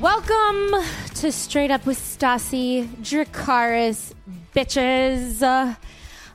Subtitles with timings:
[0.00, 0.74] Welcome
[1.14, 4.12] to Straight Up with Stassi Dracarys,
[4.52, 5.76] bitches.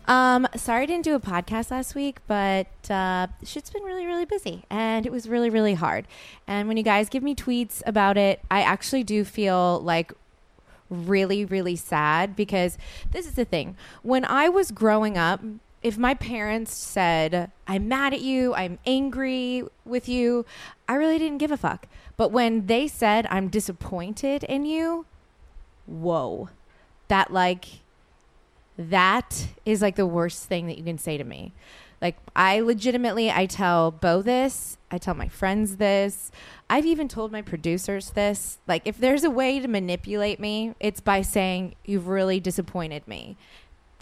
[0.08, 4.24] Um, sorry I didn't do a podcast last week, but uh, shit's been really, really
[4.24, 6.08] busy, and it was really, really hard.
[6.48, 10.14] And when you guys give me tweets about it, I actually do feel like
[10.90, 12.78] really, really sad because
[13.12, 13.76] this is the thing.
[14.04, 15.42] When I was growing up,
[15.84, 20.46] if my parents said, I'm mad at you, I'm angry with you,
[20.88, 21.88] I really didn't give a fuck.
[22.16, 25.06] But when they said, I'm disappointed in you,
[25.86, 26.50] whoa.
[27.10, 27.66] That, like,
[28.78, 31.54] that is like the worst thing that you can say to me.
[32.04, 36.32] Like I legitimately I tell Bo this, I tell my friends this.
[36.70, 38.58] I've even told my producers this.
[38.68, 43.38] Like if there's a way to manipulate me, it's by saying you've really disappointed me.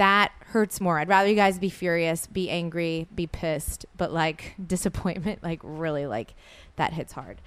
[0.01, 0.97] That hurts more.
[0.97, 6.07] I'd rather you guys be furious, be angry, be pissed, but like disappointment like really
[6.07, 6.33] like
[6.77, 7.39] that hits hard.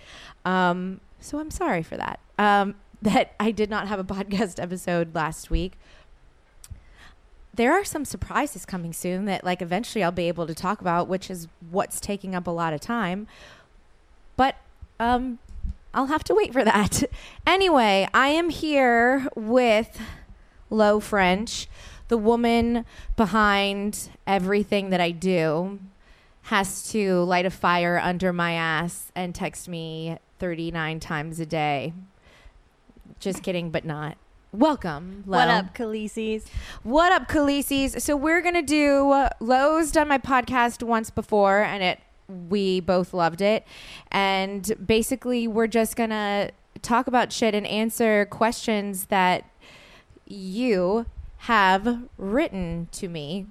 [0.45, 2.21] Um so I'm sorry for that.
[2.39, 5.73] Um that I did not have a podcast episode last week
[7.53, 11.09] there are some surprises coming soon that like eventually I'll be able to talk about,
[11.09, 13.27] which is what's taking up a lot of time.
[14.37, 14.55] But
[15.01, 15.41] um
[15.93, 17.03] I'll have to wait for that.
[17.49, 20.01] anyway, I am here with
[20.71, 21.69] Lo French,
[22.09, 22.85] the woman
[23.17, 25.79] behind everything that I do
[26.43, 31.95] has to light a fire under my ass and text me 39 times a day.
[33.19, 34.19] Just kidding, but not.
[34.53, 35.39] Welcome, Lo.
[35.39, 36.47] What up, Khaleesi's?
[36.83, 38.05] What up, Khaleesi's?
[38.05, 41.99] So we're gonna do Lo's done my podcast once before, and it
[42.49, 43.67] we both loved it.
[44.13, 46.51] And basically, we're just gonna
[46.83, 49.45] talk about shit and answer questions that
[50.27, 51.07] you
[51.45, 53.47] have written to me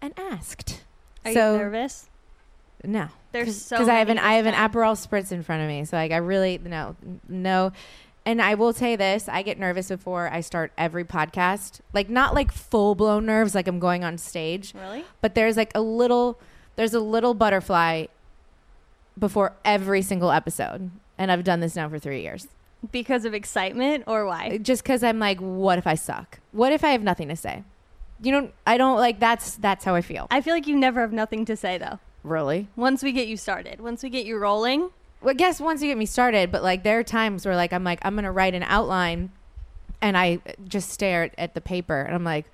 [0.00, 0.82] and asked.
[1.24, 2.08] Are so you nervous?
[2.84, 4.54] no, There's so because I have an I have an.
[4.54, 6.96] Aperol spritz in front of me, so like I really no
[7.28, 7.72] no.
[8.26, 11.80] And I will say this: I get nervous before I start every podcast.
[11.92, 15.04] Like not like full blown nerves, like I'm going on stage, Really?
[15.20, 16.38] but there's like a little
[16.76, 18.06] there's a little butterfly
[19.18, 22.46] before every single episode, and I've done this now for three years.
[22.92, 24.50] Because of excitement or why?
[24.54, 26.38] Uh, just because I'm like, what if I suck?
[26.52, 27.64] What if I have nothing to say?
[28.20, 30.26] You know, I don't like that's that's how I feel.
[30.30, 31.98] I feel like you never have nothing to say though.
[32.22, 32.68] really?
[32.76, 34.90] Once we get you started, once we get you rolling,
[35.20, 37.72] Well, I guess once you get me started, but like there are times where like
[37.72, 39.30] I'm like I'm gonna write an outline,
[40.00, 42.46] and I uh, just stare at, at the paper and I'm like,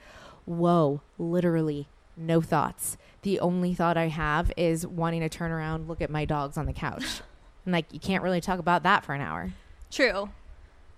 [0.46, 2.96] whoa, literally no thoughts.
[3.22, 6.66] The only thought I have is wanting to turn around, look at my dogs on
[6.66, 7.22] the couch,
[7.64, 9.52] and like you can't really talk about that for an hour.
[9.94, 10.30] True.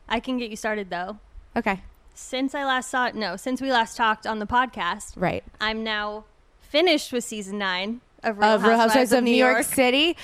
[0.08, 1.19] I can get you started though.
[1.56, 1.81] Okay,
[2.14, 5.43] Since I last saw it, no, since we last talked on the podcast, right.
[5.60, 6.25] I'm now
[6.60, 10.16] finished with season nine of Real, Of Real Housewives of New York York, City.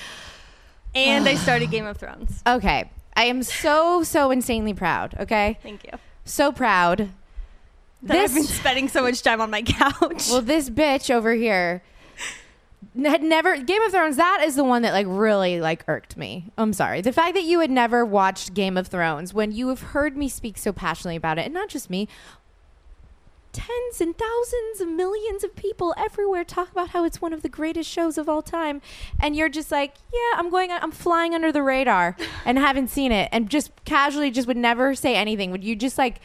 [0.93, 2.41] and I started Game of Thrones.
[2.45, 5.15] Okay, I am so so insanely proud.
[5.19, 5.91] Okay, Thank you.
[6.25, 7.09] so proud.
[8.03, 10.27] That I've been spending so much time on my couch.
[10.29, 11.81] Well, this bitch over here
[13.03, 14.17] had never Game of Thrones.
[14.17, 16.51] That is the one that like really like irked me.
[16.57, 17.01] I'm sorry.
[17.01, 20.29] The fact that you had never watched Game of Thrones when you have heard me
[20.29, 22.07] speak so passionately about it, and not just me,
[23.53, 27.49] tens and thousands of millions of people everywhere talk about how it's one of the
[27.49, 28.81] greatest shows of all time,
[29.19, 33.11] and you're just like, yeah, I'm going, I'm flying under the radar and haven't seen
[33.11, 35.51] it, and just casually just would never say anything.
[35.51, 36.19] Would you just like,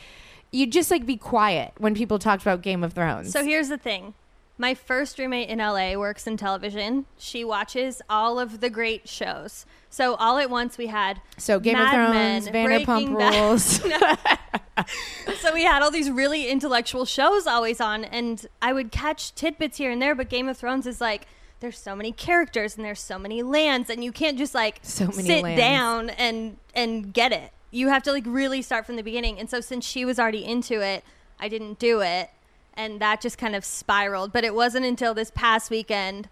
[0.50, 3.30] you just like be quiet when people talked about Game of Thrones?
[3.30, 4.14] So here's the thing.
[4.60, 7.06] My first roommate in LA works in television.
[7.16, 9.64] She watches all of the great shows.
[9.88, 13.40] So all at once we had So Game Mad of Men, Thrones, Vanderpump Breaking Bad.
[13.44, 13.80] Rules.
[15.40, 19.78] so we had all these really intellectual shows always on and I would catch tidbits
[19.78, 21.26] here and there, but Game of Thrones is like
[21.60, 25.10] there's so many characters and there's so many lands and you can't just like So
[25.10, 25.58] sit lands.
[25.60, 27.52] down and and get it.
[27.70, 29.38] You have to like really start from the beginning.
[29.38, 31.04] And so since she was already into it,
[31.38, 32.30] I didn't do it
[32.78, 34.32] and that just kind of spiraled.
[34.32, 36.28] But it wasn't until this past weekend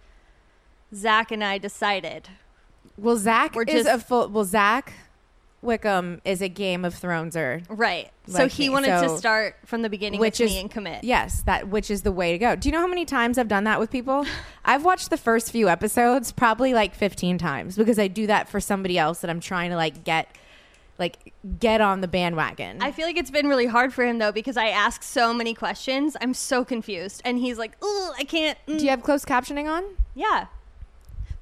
[0.95, 2.29] Zach and I decided.
[2.97, 4.29] well, Zach We're is just- a full.
[4.29, 4.93] Well, Zach
[5.63, 7.65] Wickham is a Game of Throneser.
[7.69, 8.11] Right.
[8.29, 8.71] so he me.
[8.71, 11.03] wanted So- to start from the beginning which with is me and commit.
[11.03, 12.55] Yes, that which is the way to go.
[12.57, 14.25] Do you know how many times I've done that with people?
[14.65, 18.61] I've watched the first few episodes probably like 15 times because I do that for
[18.61, 20.29] somebody else that I'm trying to like get
[20.99, 22.79] like get on the bandwagon.
[22.81, 25.55] I feel like it's been really hard for him though because I ask so many
[25.55, 26.17] questions.
[26.21, 29.71] I'm so confused, and he's like, "Oh, I can't." mm." do you have closed captioning
[29.71, 29.85] on?
[30.15, 30.47] yeah.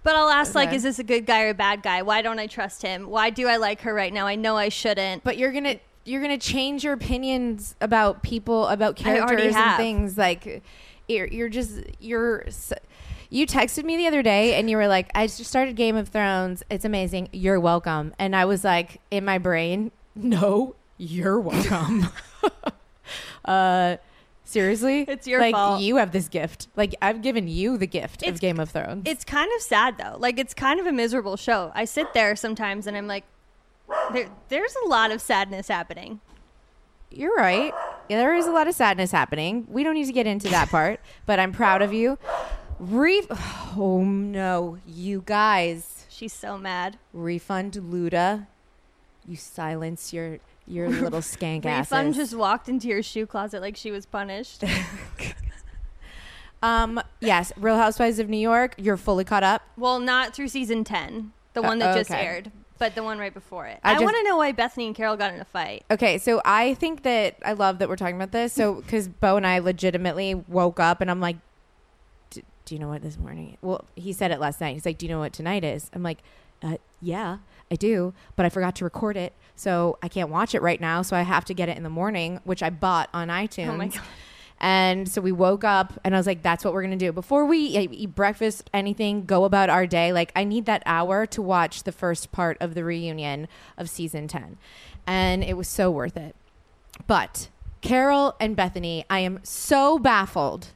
[0.03, 2.03] But I'll ask like, "Is this a good guy or a bad guy?
[2.03, 3.09] Why don't I trust him?
[3.09, 4.27] Why do I like her right now?
[4.27, 8.67] I know I shouldn't." But you're going to you're to change your opinions about people
[8.67, 10.63] about characters and things like
[11.09, 12.45] you're, you're just you're
[13.35, 16.09] you texted me the other day and you were like, I just started Game of
[16.09, 16.63] Thrones.
[16.71, 17.31] It's amazing.
[17.33, 18.15] You're welcome.
[18.17, 22.07] And I was like, in my brain, no, you're welcome.
[23.45, 23.97] uh,
[24.45, 25.05] seriously?
[25.09, 25.81] It's your like, fault.
[25.81, 26.69] You have this gift.
[26.77, 29.03] Like, I've given you the gift of Game of Thrones.
[29.05, 30.15] It's kind of sad though.
[30.17, 31.73] Like it's kind of a miserable show.
[31.75, 33.25] I sit there sometimes and I'm like,
[34.13, 36.21] there, "There's a lot of sadness happening."
[37.11, 37.73] You're right.
[38.09, 39.67] Yeah, there is a lot of sadness happening.
[39.69, 42.19] We don't need to get into that part, but I'm proud of you.
[42.79, 46.07] Re- oh no, you guys.
[46.09, 46.99] She's so mad.
[47.13, 48.47] Refund Luda.
[49.27, 51.91] You silence your your little skank ass.
[51.91, 54.65] Refund just walked into your shoe closet like she was punished.
[56.63, 58.75] um yes, Real Housewives of New York.
[58.79, 59.63] You're fully caught up.
[59.77, 63.35] well, not through season ten, the one Uh, that just aired, but the one right
[63.35, 63.79] before it.
[63.85, 65.85] I I, want to know why Bethenny and Carol got in a fight.
[65.91, 68.53] Okay, so I think that I love that we're talking about this.
[68.53, 71.41] So because Bo and I legitimately woke up and I'm like, "D-
[72.65, 73.57] do you know what this morning?
[73.63, 74.75] Well, he said it last night.
[74.75, 75.91] He's like, do you know what tonight is?
[75.93, 76.19] I'm like,
[76.63, 77.39] uh, yeah,
[77.71, 81.03] I do, but I forgot to record it, so I can't watch it right now.
[81.03, 83.69] So I have to get it in the morning, which I bought on iTunes.
[83.69, 84.03] Oh my God.
[84.61, 87.13] And so we woke up and I was like, that's what we're going to do.
[87.13, 91.27] Before we eat eat breakfast, anything, go about our day, like I need that hour
[91.27, 94.57] to watch the first part of the reunion of season 10.
[95.07, 96.35] And it was so worth it.
[97.07, 97.49] But
[97.83, 100.69] Carol and Bethenny, I am so baffled.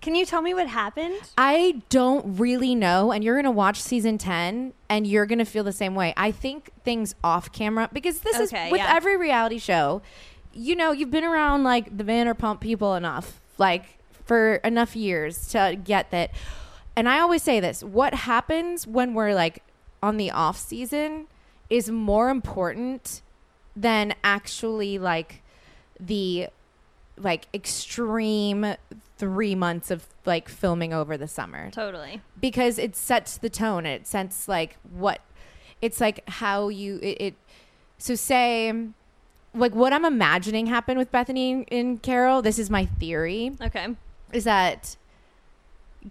[0.00, 1.20] Can you tell me what happened?
[1.36, 3.12] I don't really know.
[3.12, 6.14] And you're going to watch season 10 and you're going to feel the same way.
[6.16, 8.94] I think things off camera, because this Okay, is with yeah.
[8.94, 10.00] every reality show,
[10.54, 13.84] you know, you've been around like the Vanderpump people enough, like
[14.24, 16.30] for enough years to get that.
[16.96, 19.62] And I always say this what happens when we're like
[20.02, 21.26] on the off season
[21.68, 23.20] is more important
[23.76, 25.42] than actually like
[25.98, 26.48] the
[27.16, 28.74] like extreme
[29.20, 32.20] three months of like filming over the summer Totally.
[32.40, 35.20] because it sets the tone it sets like what
[35.82, 37.34] it's like how you it, it
[37.98, 38.72] so say
[39.54, 43.88] like what i'm imagining happened with bethenny and carol this is my theory Okay.
[44.32, 44.96] is that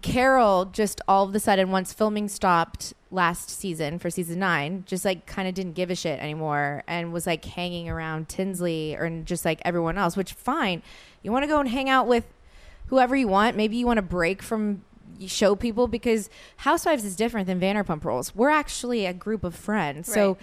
[0.02, 5.04] Carol just all of a sudden, once filming stopped last season for season nine, just
[5.04, 9.10] like kind of didn't give a shit anymore and was like hanging around Tinsley or
[9.24, 10.80] just like everyone else, which fine.
[11.24, 12.24] You want to go and hang out with
[12.90, 13.56] whoever you want.
[13.56, 14.82] Maybe you want to break from
[15.26, 16.28] show people because
[16.58, 18.34] Housewives is different than Vanderpump Rules.
[18.34, 20.12] We're actually a group of friends.
[20.12, 20.36] So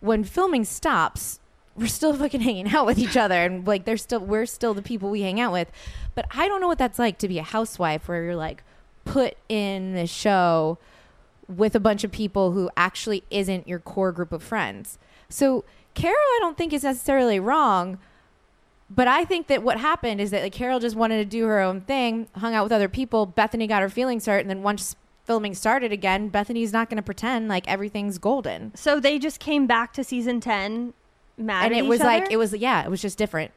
[0.00, 1.40] when filming stops,
[1.74, 4.82] we're still fucking hanging out with each other and like they're still we're still the
[4.82, 5.70] people we hang out with.
[6.14, 8.62] But I don't know what that's like to be a housewife where you're like
[9.04, 10.78] put in the show
[11.48, 14.98] with a bunch of people who actually isn't your core group of friends.
[15.28, 15.64] So
[15.94, 17.98] Carol I don't think is necessarily wrong.
[18.94, 21.60] But I think that what happened is that like Carol just wanted to do her
[21.60, 23.26] own thing, hung out with other people.
[23.26, 27.02] Bethenny got her feelings hurt, and then once filming started again, Bethenny's not going to
[27.02, 30.92] pretend like everything's golden So they just came back to season ten,
[31.38, 33.52] mad and it was like it was yeah it was just different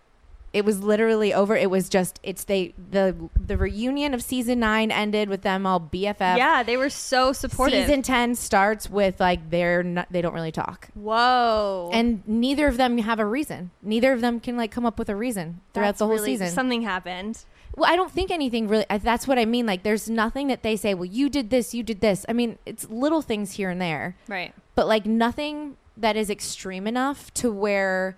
[0.55, 1.53] It was literally over.
[1.57, 5.81] It was just it's they the the reunion of season nine ended with them all
[5.81, 6.37] BFF.
[6.37, 7.85] Yeah, they were so supportive.
[7.85, 10.87] Season ten starts with like they're not they don't really talk.
[10.93, 11.89] Whoa.
[11.91, 13.71] And neither of them have a reason.
[13.81, 16.31] Neither of them can like come up with a reason throughout That's the whole really-
[16.37, 16.49] season.
[16.51, 17.43] Something happened.
[17.75, 18.85] Well, I don't think anything really.
[18.89, 19.65] That's what I mean.
[19.65, 20.93] Like, there's nothing that they say.
[20.93, 22.25] Well, you did this, you did this.
[22.29, 24.53] I mean, it's little things here and there, Right.
[24.75, 28.15] but like nothing that is extreme enough to where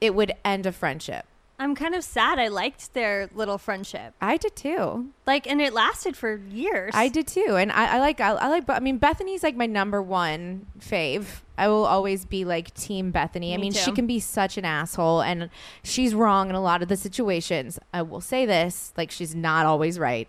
[0.00, 1.26] it would end a friendship.
[1.60, 2.38] I'm kind of sad.
[2.38, 4.14] I liked their little friendship.
[4.20, 5.08] I did too.
[5.26, 6.92] Like, and it lasted for years.
[6.94, 8.64] I did too, and I, I like I, I like.
[8.68, 11.40] I mean, Bethenny's like my number one fave.
[11.56, 13.52] I will always be like Team Bethenny.
[13.52, 15.50] I Me mean, she can be such an asshole, and
[15.82, 17.78] she's wrong in a lot of the situations.
[17.92, 20.28] I will say this: like, she's not always right,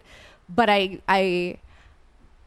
[0.50, 1.57] but I I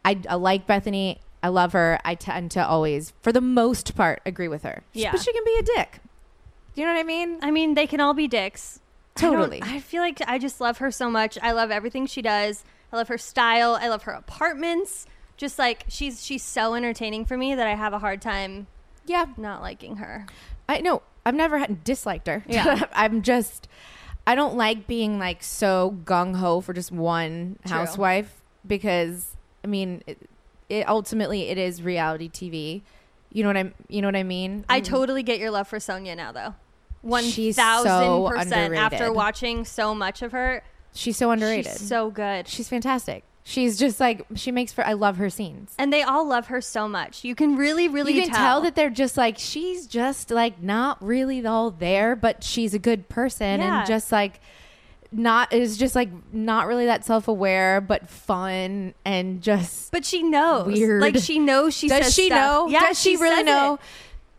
[0.04, 1.18] I, I like Bethenny.
[1.42, 1.98] I love her.
[2.04, 4.82] I tend to always, for the most part, agree with her.
[4.92, 5.10] Yeah.
[5.12, 6.00] but she can be a dick.
[6.74, 7.38] Do you know what I mean?
[7.42, 8.80] I mean, they can all be dicks.
[9.14, 9.60] Totally.
[9.62, 11.38] I, feel like I just love her so much.
[11.42, 12.64] I love everything she does.
[12.92, 13.78] I love her style.
[13.80, 15.06] I love her apartments.
[15.36, 18.68] Just like she's she's so entertaining for me that I have a hard time
[19.06, 20.26] yeah, not liking her.
[20.68, 21.02] I know.
[21.24, 22.44] I've never had disliked her.
[22.46, 22.84] Yeah.
[22.92, 23.68] I'm just
[24.26, 27.76] I don't like being like so gung ho for just one True.
[27.76, 30.28] housewife because I mean it,
[30.68, 32.82] it ultimately it is reality TV.
[33.32, 34.64] You know what I'm you know what I mean?
[34.68, 34.84] I mm.
[34.84, 36.54] totally get your love for Sonja now, though.
[37.02, 38.74] One She's thousand so percent.
[38.74, 40.62] After watching so much of her,
[40.94, 41.72] she's so underrated.
[41.72, 42.48] she's so good.
[42.48, 43.24] she's fantastic.
[43.44, 45.74] She's just like she makes for I love her scenes.
[45.78, 47.24] and they all love her so much.
[47.24, 48.60] You can really, really you can tell.
[48.60, 53.08] that they're just like she's just like not really all there, but she's a good
[53.08, 53.78] person Yeah.
[53.80, 54.38] and just like
[55.10, 60.22] not is just like not really that self aware, but fun and just But she
[60.22, 60.66] knows.
[60.68, 61.02] Weird.
[61.02, 62.36] Like she knows she does she stuff.
[62.36, 62.68] know?
[62.68, 63.74] Yeah, does she, really know?
[63.74, 63.80] it.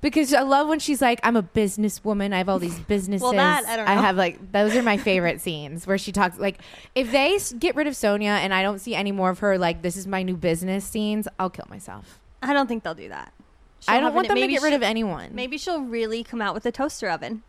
[0.03, 2.33] Because I love when she's like, "I'm a businesswoman.
[2.33, 4.01] I have all these businesses." that, I don't know.
[4.01, 6.59] have like those are my favorite scenes where she talks like,
[6.93, 9.81] if they get rid of Sonja and I don't see any more of her, like
[9.81, 12.19] this is my new business scenes, I'll kill myself.
[12.43, 13.33] I don't think they'll do that.
[13.87, 15.29] I She'll don't want an- them to get rid of anyone.
[15.33, 17.43] Maybe she'll really come out with a toaster oven.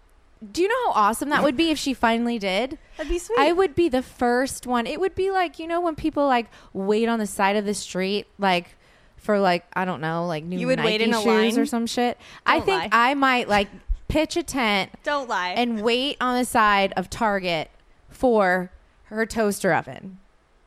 [0.53, 2.79] Do you know how awesome that would be if she finally did?
[2.97, 3.39] That'd be sweet.
[3.39, 4.87] I would be the first one.
[4.87, 7.75] It would be like, you know, when people like wait on the side of the
[7.75, 8.77] street, like
[9.25, 11.59] for like, I don't know, like new You would Nike wait in shoes line?
[11.59, 12.19] or some shit.
[12.47, 12.89] I Don't think lie.
[12.93, 13.69] I might like
[14.09, 15.55] pitch a tent Don't lie.
[15.57, 17.71] and wait on the side of Target
[18.11, 18.71] for
[19.05, 20.19] her toaster oven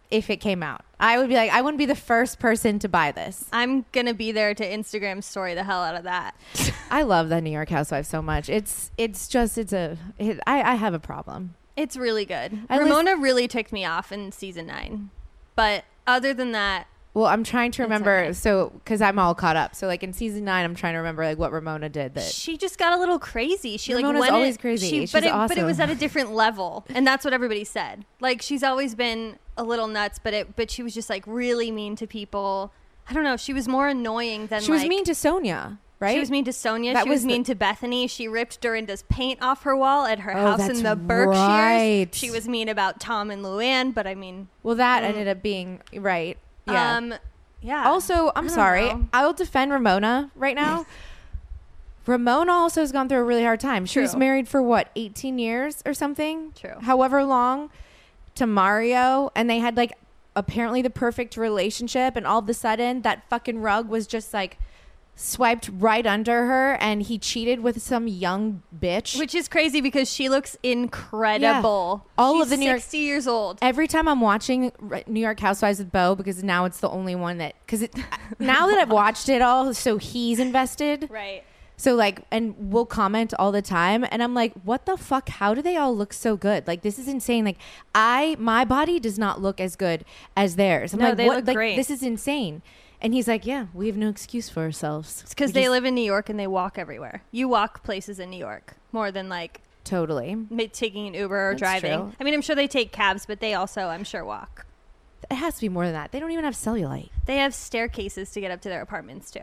[0.09, 0.81] if it came out.
[0.99, 3.45] I would be like, I wouldn't be the first person to buy this.
[3.53, 6.35] I'm gonna be there to Instagram story the hell out of that.
[6.89, 8.49] I love the New York Housewives so much.
[8.49, 11.53] It's it's just it's a it, I I have a problem.
[11.75, 12.57] It's really good.
[12.71, 15.11] Ramona really ticked me off in season nine,
[15.55, 16.87] but other than that,
[17.17, 18.15] Well, I'm trying to remember.
[18.19, 18.33] okay.
[18.33, 19.73] So, because I'm all caught up.
[19.73, 22.13] So, like in season nine, I'm trying to remember like what Ramona did.
[22.13, 23.77] That she just got a little crazy.
[23.77, 24.87] She Ramona's like went always in- crazy.
[24.87, 27.63] she- She's but it, but it was at a different level, and that's what everybody
[27.63, 28.05] said.
[28.19, 31.71] Like she's always been a little nuts, but it but she was just like really
[31.71, 32.71] mean to people.
[33.09, 33.35] I don't know.
[33.35, 36.13] She was more annoying than she was like- mean to Sonja, right?
[36.13, 36.93] She was mean to Sonja.
[36.93, 38.07] That she was, was the- mean to Bethenny.
[38.07, 41.35] She ripped Dorinda's paint off her wall at her Oh, house in the Berkshires.
[41.35, 42.09] right.
[42.13, 45.07] She was mean about Tom and Luann, but I mean, Well, that mm.
[45.07, 46.37] ended up being right.
[46.67, 46.97] Yeah.
[46.97, 47.13] um,
[47.61, 47.87] yeah.
[47.87, 48.87] also, I'm sorry.
[48.87, 49.07] know.
[49.13, 50.85] I'll defend Ramona right now.
[52.05, 53.85] Ramona also has gone through a really hard time.
[53.85, 56.53] She was married for what, 18 years or something?
[56.53, 56.75] True.
[56.81, 57.69] However long
[58.35, 59.91] to Mario, and they had like
[60.35, 64.57] apparently the perfect relationship, and all of a sudden that fucking rug was just like
[65.19, 69.17] swiped right under her, and he cheated with some young bitch.
[69.17, 72.05] which is crazy because she looks incredible.
[72.17, 73.57] All She's of the New York- 60 years old.
[73.61, 74.71] Every time I'm watching
[75.07, 77.95] New York Housewives with Bo, because now it's the only one that, because it,
[78.39, 81.07] now that I've watched it all, so he's invested.
[81.09, 81.43] Right.
[81.79, 85.29] So like, and we'll comment all the time, and I'm like, what the fuck?
[85.29, 86.67] How do they all look so good?
[86.67, 87.45] Like, this is insane.
[87.45, 87.57] Like,
[87.93, 90.03] I my body does not look as good
[90.35, 90.93] as theirs.
[90.93, 91.37] I'm No, like, they what?
[91.37, 91.75] look like, great.
[91.75, 92.63] This is insane.
[93.01, 95.21] And he's like, yeah, we have no excuse for ourselves.
[95.21, 97.21] It's because they just- live in New York and they walk everywhere.
[97.31, 100.35] You walk places in New York more than like totally.
[100.49, 101.99] ma- taking an Uber or That's driving.
[101.99, 102.13] true.
[102.19, 104.65] I mean, I'm sure they take cabs, but they also, I'm sure, walk.
[105.29, 106.11] It has to be more than that.
[106.11, 107.09] They don't even have cellulite.
[107.25, 109.41] They have staircases to get up to their apartments too.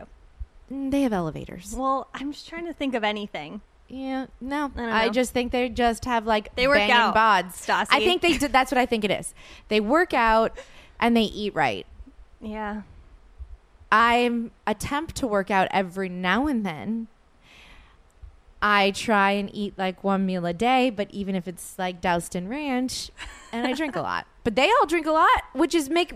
[0.71, 1.75] Mm, They have elevators.
[1.77, 3.61] Well, I'm just trying to think of anything.
[3.87, 4.65] Yeah, no.
[4.75, 5.11] I don't I, know.
[5.11, 7.53] just think they just have like They work banging out, bods.
[7.65, 7.87] Stassi.
[7.91, 8.35] I think they.
[8.37, 9.33] d- That's what I think it is.
[9.67, 10.57] They work out
[10.99, 11.85] and they eat right.
[12.41, 12.81] Yeah.
[13.97, 14.29] I
[14.67, 17.07] attempt to work out every now and then.
[18.61, 22.35] I try and eat like one meal a day, but even if it's like doused
[22.35, 23.09] in ranch,
[23.53, 24.27] and I drink a lot.
[24.43, 26.13] But they all drink a lot, which is make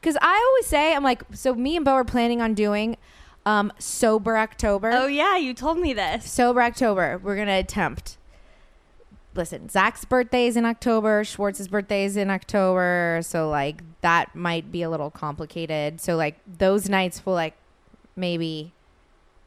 [0.00, 1.54] because I always say I'm like so.
[1.54, 2.98] Me and Bo are planning on doing
[3.46, 4.90] um, sober October.
[4.92, 6.30] Oh yeah, you told me this.
[6.30, 7.18] sober October.
[7.22, 8.18] We're gonna attempt
[9.34, 14.72] listen, Zach's birthday is in October, Schwartz's birthday is in October, so like that might
[14.72, 16.00] be a little complicated.
[16.00, 17.54] So like those nights will like
[18.16, 18.72] maybe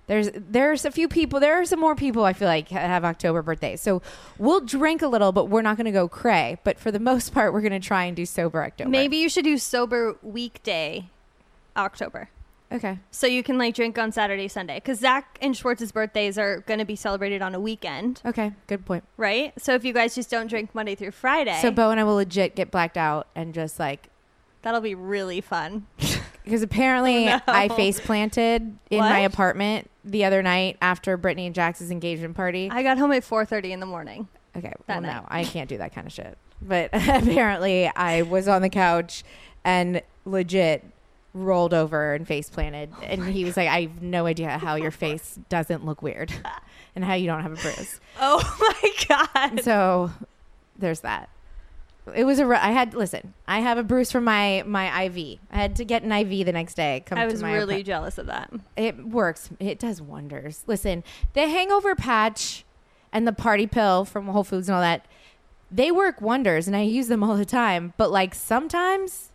[0.07, 3.41] there's there's a few people there are some more people I feel like have October
[3.41, 3.81] birthdays.
[3.81, 4.01] So
[4.37, 6.57] we'll drink a little, but we're not going to go cray.
[6.63, 8.89] But for the most part, we're going to try and do sober October.
[8.89, 11.09] Maybe you should do sober weekday
[11.75, 12.29] October.
[12.73, 12.99] Okay.
[13.11, 14.75] So you can like drink on Saturday, Sunday.
[14.75, 18.85] Because Zach and Schwartz's birthdays are going to be celebrated on a weekend, Okay, good
[18.85, 19.03] point.
[19.17, 19.53] right?
[19.61, 22.15] So if you guys just don't drink Monday through Friday, So Bo and I will
[22.15, 24.09] legit get blacked out and just like
[24.63, 25.85] that'll be really fun.
[26.43, 27.41] because apparently Oh, no.
[27.47, 29.31] I face planted in my What?
[29.33, 32.69] apartment the other night after Brittany and Jax's engagement party.
[32.71, 34.27] I got home at 4:30 in the morning.
[34.55, 35.21] okay, that well night.
[35.21, 36.37] no, I can't do that kind of shit.
[36.61, 39.23] But apparently I was on the couch
[39.65, 40.83] and legit
[41.33, 44.75] rolled over and face planted, Oh and he was like, "I have no idea how
[44.75, 46.31] your face doesn't look weird,
[46.95, 48.41] and how you don't have a bruise." Oh
[48.81, 49.63] my god.
[49.63, 50.11] so
[50.77, 51.29] there's that.
[52.13, 52.45] It was a.
[52.45, 53.33] I had listen.
[53.47, 55.39] I have a bruise from my my IV.
[55.51, 57.01] I had to get an IV the next day.
[57.05, 58.51] Come I was really apart- jealous of that.
[58.75, 59.49] it works.
[59.59, 60.63] It does wonders.
[60.67, 62.65] Listen, the hangover patch
[63.13, 65.05] and the party pill from Whole Foods and all that,
[65.71, 67.93] they work wonders, and I use them all the time.
[67.95, 69.31] But like sometimes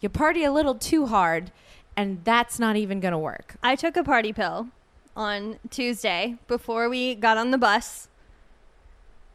[0.00, 1.50] you party a little too hard,
[1.96, 3.56] and that's not even gonna work.
[3.62, 4.68] I took a party pill
[5.16, 8.08] on Tuesday before we got on the bus.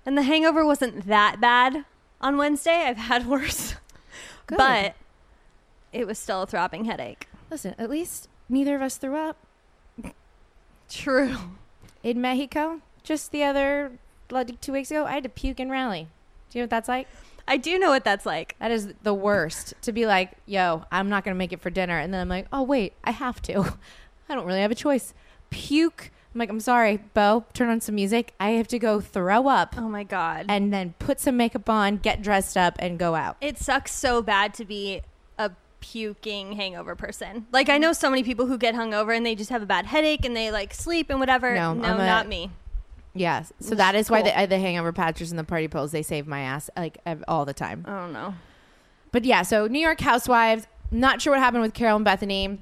[0.05, 1.85] And the hangover wasn't that bad
[2.21, 2.83] on Wednesday.
[2.85, 3.75] I've had worse.
[4.47, 4.57] Good.
[4.57, 4.95] But
[5.91, 7.27] it was still a throbbing headache.
[7.49, 9.37] Listen, at least neither of us threw up
[10.89, 11.35] True.
[12.01, 13.91] in Mexico just the other
[14.31, 15.05] like two weeks ago.
[15.05, 16.07] I had to puke and rally.
[16.49, 17.07] Do you know what that's like?
[17.47, 18.55] I do know what that's like.
[18.59, 21.69] That is the worst to be like, yo, I'm not going to make it for
[21.69, 21.97] dinner.
[21.99, 23.77] And then I'm like, oh, wait, I have to.
[24.29, 25.13] I don't really have a choice.
[25.49, 26.09] Puke.
[26.33, 28.33] I'm like, I'm sorry, Bo, turn on some music.
[28.39, 30.47] I have to go throw up Oh my God.
[30.49, 33.37] and then put some makeup on, get dressed up, and go out.
[33.39, 35.01] it sucks so bad to be
[35.37, 37.45] a puking hangover person.
[37.51, 39.85] Like, I know so many people who get hungover and they just have a bad
[39.85, 41.53] headache and they like sleep and whatever.
[41.53, 42.49] No, No, a- not me.
[43.15, 43.53] Yes.
[43.59, 44.31] So that is why Cool.
[44.35, 47.53] the, the hangover patches and the party pills, they save my ass like all the
[47.53, 47.85] time.
[47.87, 48.33] I don't know.
[49.11, 52.57] But yeah, so New York Housewives, not sure what happened with Carol and Bethenny.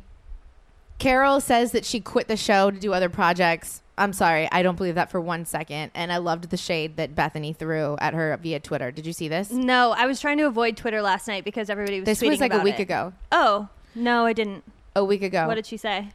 [1.00, 3.82] Carol says that she quit the show to do other projects.
[3.98, 5.92] I'm sorry, I don't believe that for one second.
[5.96, 8.92] And I loved the shade that Bethenny threw at her via Twitter.
[8.92, 9.52] Did you see this?
[9.52, 12.54] No, I was trying to avoid Twitter last night because everybody was This was like
[12.54, 12.84] a week it.
[12.84, 13.14] ago.
[13.32, 14.64] Oh, no, I didn't.
[14.96, 15.48] A week ago.
[15.48, 16.10] What did she say?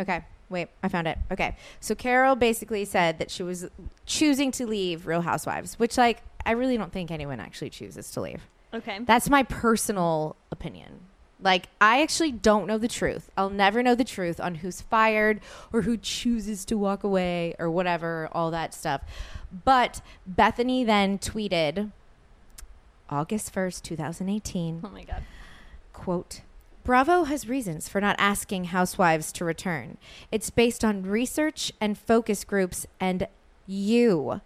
[0.00, 1.18] okay, wait, I found it.
[1.30, 3.66] Okay, so Carol basically said that she was
[4.06, 8.20] choosing to leave Real Housewives, which, like, I really don't think anyone actually chooses to
[8.20, 8.42] leave.
[8.72, 9.00] Okay.
[9.00, 11.00] That's my personal opinion.
[11.40, 13.30] Like, I actually don't know the truth.
[13.36, 15.40] I'll never know the truth on who's fired
[15.72, 19.02] or who chooses to walk away or whatever, all that stuff.
[19.64, 20.00] But
[20.32, 21.90] Bethenny then tweeted
[23.10, 25.22] August 1st, 2018 oh my God.
[25.92, 26.40] quote
[26.84, 29.96] bravo has reasons for not asking housewives to return.
[30.30, 33.26] It's based on research and focus groups and
[33.66, 34.42] you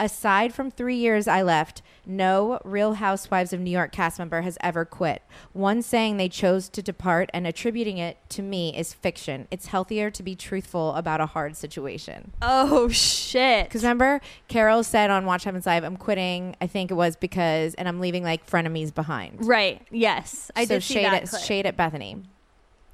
[0.00, 4.58] aside from three years i left no real housewives of new york cast member has
[4.60, 9.46] ever quit one saying they chose to depart and attributing it to me is fiction
[9.52, 13.66] it's healthier to be truthful about a hard situation Oh, shit.
[13.68, 17.16] because remember, Carol said on Watch What Happens Live, "I'm quitting." I think it was
[17.16, 19.46] because, and I'm leaving like frenemies behind.
[19.46, 19.80] Right.
[19.90, 20.50] Yes.
[20.56, 21.42] I so did see shade that at clip.
[21.42, 22.22] shade at Bethenny,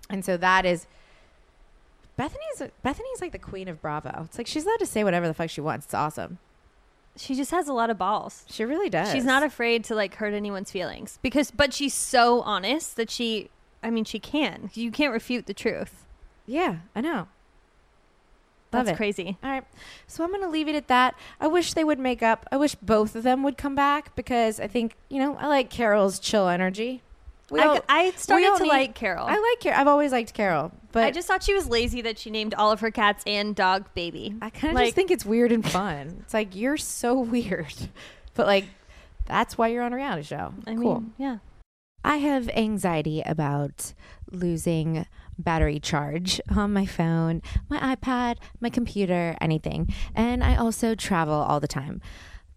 [0.08, 0.86] and so that is
[2.18, 2.62] Bethenny's.
[2.84, 4.22] Bethenny's like the queen of Bravo.
[4.26, 5.86] It's like she's allowed to say whatever the fuck she wants.
[5.86, 6.38] It's awesome.
[7.20, 8.44] She just has a lot of balls.
[8.48, 9.12] She really does.
[9.12, 13.50] She's not afraid to like hurt anyone's feelings because, but she's so honest that she,
[13.82, 14.70] I mean, she can.
[14.72, 16.06] You can't refute the truth.
[16.46, 17.28] yeah, I know.
[18.72, 18.96] Love That's it.
[18.96, 19.36] crazy.
[19.42, 19.64] All right.
[20.06, 21.14] So I'm going to leave it at that.
[21.40, 22.46] I wish they would make up.
[22.52, 25.70] I wish both of them would come back because I think, you know, I like
[25.70, 27.02] Carol's chill energy.
[27.50, 29.26] We I, I started to need- like Carol.
[29.26, 29.80] I like Carol.
[29.80, 32.70] I've always liked Carol, but I just thought she was lazy that she named all
[32.70, 34.34] of her cats and dog baby.
[34.40, 36.18] I kind of like, just think it's weird and fun.
[36.20, 37.74] It's like you're so weird,
[38.34, 38.66] but like
[39.26, 40.54] that's why you're on a reality show.
[40.66, 41.00] I cool.
[41.00, 41.38] mean, yeah.
[42.04, 43.92] I have anxiety about
[44.30, 45.06] losing
[45.38, 49.92] battery charge on my phone, my iPad, my computer, anything.
[50.14, 52.00] And I also travel all the time.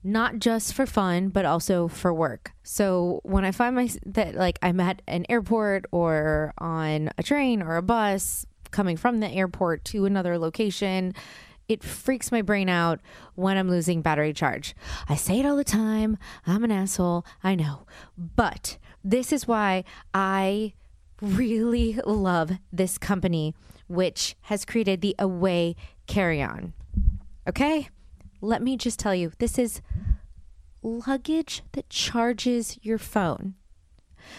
[0.04, 2.52] Not just for fun, but also for work.
[2.64, 7.62] So when I find my that like I'm at an airport or on a train
[7.62, 11.14] or a bus coming from the airport to another location,
[11.70, 13.00] it freaks my brain out
[13.36, 14.76] when I'm losing battery charge.
[15.08, 16.18] I say it all the time.
[16.46, 17.26] I'm an asshole.
[17.44, 17.86] I know.
[18.18, 20.74] But this is why I
[21.22, 23.56] really love this company,
[23.88, 25.76] which has created the Away
[26.08, 26.74] Carry On.
[27.48, 27.90] Okay?
[28.44, 29.82] Let me just tell you this is
[30.82, 33.56] luggage that charges your phone.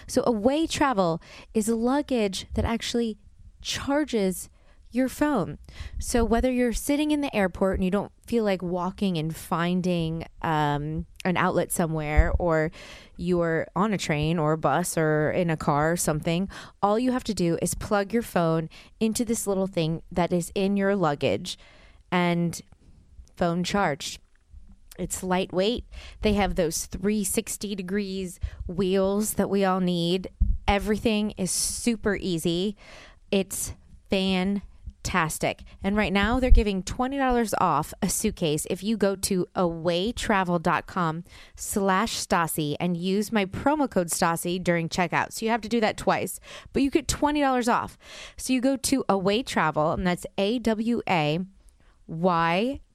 [0.06, 1.20] So, away travel
[1.54, 3.16] is luggage that actually
[3.62, 4.48] charges
[4.90, 5.58] your phone.
[5.98, 10.26] So, whether you're sitting in the airport and you don't feel like walking and finding
[10.42, 12.70] um, an outlet somewhere, or
[13.16, 16.48] you're on a train or a bus or in a car or something,
[16.82, 18.68] all you have to do is plug your phone
[19.00, 21.58] into this little thing that is in your luggage
[22.14, 22.62] and
[23.36, 24.20] phone charged.
[24.98, 25.84] It's lightweight.
[26.22, 30.30] They have those 360 degrees wheels that we all need.
[30.68, 32.76] Everything is super easy.
[33.30, 33.74] It's
[34.08, 35.64] fantastic.
[35.82, 41.24] And right now they're giving $20 off a suitcase if you go to awaytravel.com
[41.56, 45.32] slash Stassi and use my promo code Stassi during checkout.
[45.32, 46.38] So you have to do that twice,
[46.72, 47.98] but you get $20 off.
[48.36, 50.60] So you go to Away Travel, and that's A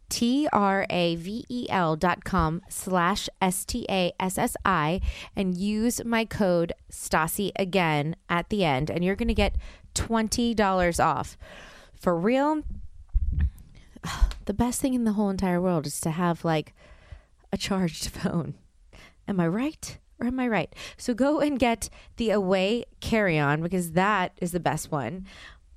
[0.10, 4.14] W A Y T R A V E L dot com slash S T A
[4.20, 5.02] S S I
[5.36, 9.56] and use my code Stassi again at the end, and you're going to get
[9.96, 11.38] $20 off.
[11.96, 12.64] For real,
[14.46, 16.74] the best thing in the whole entire world is to have like
[17.52, 18.56] a charged phone.
[19.28, 19.98] Am I right?
[20.20, 20.76] Or am I right?
[20.98, 25.26] So go and get the Away carry on because that is the best one.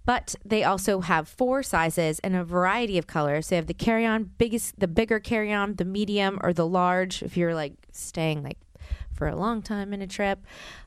[0.04, 3.48] But they also have four sizes and a variety of colors.
[3.48, 7.22] They have the carry on, biggest, the bigger carry on, the medium, or the large
[7.22, 8.58] if you're like staying like
[9.12, 10.40] for a long time in a trip.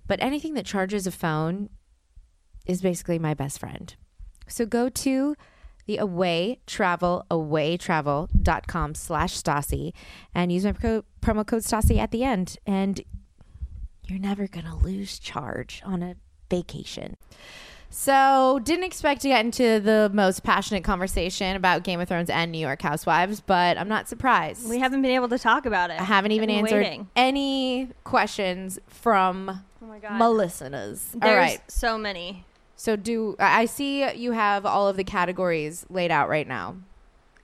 [0.05, 1.69] But anything that charges a phone
[2.65, 3.95] is basically my best friend.
[4.47, 5.35] So go to
[5.85, 9.93] the away travel awaytravel.com slash Stassi
[10.33, 13.01] and use my pro- promo code Stassi at the end and
[14.07, 16.15] you're never gonna lose charge on a
[16.49, 17.17] vacation.
[17.97, 22.51] So didn't expect to get into the most passionate conversation about Game of Thrones and
[22.51, 24.69] New York Housewives, but I'm not surprised.
[24.69, 26.01] We haven't been able to talk about it.
[26.01, 27.07] I haven't even answered waiting.
[27.15, 30.19] any questions from Oh my god.
[30.19, 31.15] my listeners.
[31.15, 31.71] There's All right.
[31.71, 32.43] so many.
[32.75, 36.75] So do I I see you have all of the categories laid out right now.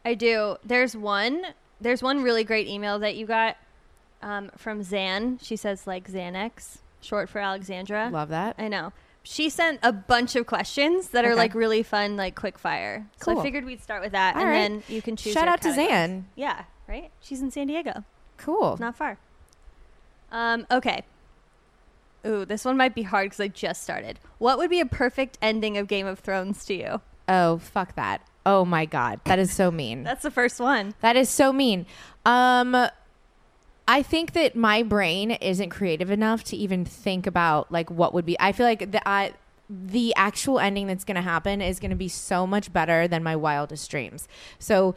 [0.04, 0.58] I do.
[0.66, 1.44] There's one.
[1.80, 3.56] There's one really great email that you got
[4.22, 5.40] um, from Zan.
[5.42, 8.10] She says like Xanax, short for Alexandra.
[8.12, 8.56] Love that.
[8.58, 8.92] I know.
[9.24, 13.08] She sent a bunch of questions that are like really fun, like quick fire.
[13.18, 13.40] So Cool.
[13.40, 14.58] I figured we'd start with that, All and right.
[14.58, 15.34] then you can choose.
[15.34, 15.74] Shout out to.
[15.74, 16.26] Zan.
[16.36, 17.12] Yeah, right.
[17.22, 18.04] She's in San Diego,
[18.38, 18.78] Cool.
[18.80, 19.18] not far.
[20.32, 20.66] Um.
[20.72, 21.04] Okay.
[22.26, 24.20] Ooh, this one might be hard because I just started.
[24.38, 27.02] What would be a perfect ending of Game of Thrones to you?
[27.28, 28.22] oh, fuck that.
[28.46, 29.22] Oh my god.
[29.26, 30.04] That is so mean.
[30.04, 30.96] That's the first one.
[31.02, 31.86] That is so mean.
[32.26, 32.76] Um
[33.92, 38.26] I think that my brain isn't creative enough to even think about like what would
[38.26, 38.40] be.
[38.40, 39.34] I feel like the I,
[39.70, 43.22] the actual ending that's going to happen is going to be so much better than
[43.22, 44.30] my wildest dreams.
[44.60, 44.96] So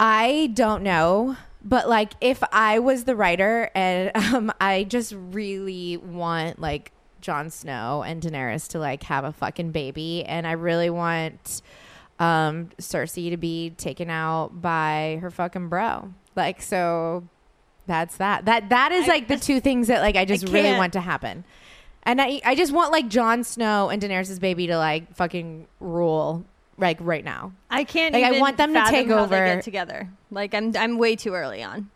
[0.00, 5.98] I don't know, but like if I was the writer and um, I just really
[5.98, 10.88] want like Jon Snow and Daenerys to like have a fucking baby, and I really
[10.88, 11.60] want
[12.18, 16.14] um, Cersei to be taken out by her fucking bro.
[16.34, 17.24] Like so,
[17.86, 18.44] that's that.
[18.44, 21.00] That that is I like the two things that like I just really want to
[21.00, 21.44] happen.
[22.04, 26.44] And I I just want like Jon Snow and Daenerys' baby to like fucking rule
[26.78, 27.52] like right now.
[27.70, 28.14] I can't.
[28.14, 30.08] Like, I want them to take over- get together.
[30.30, 30.76] Like I'm.
[30.76, 31.90] I'm way too early on.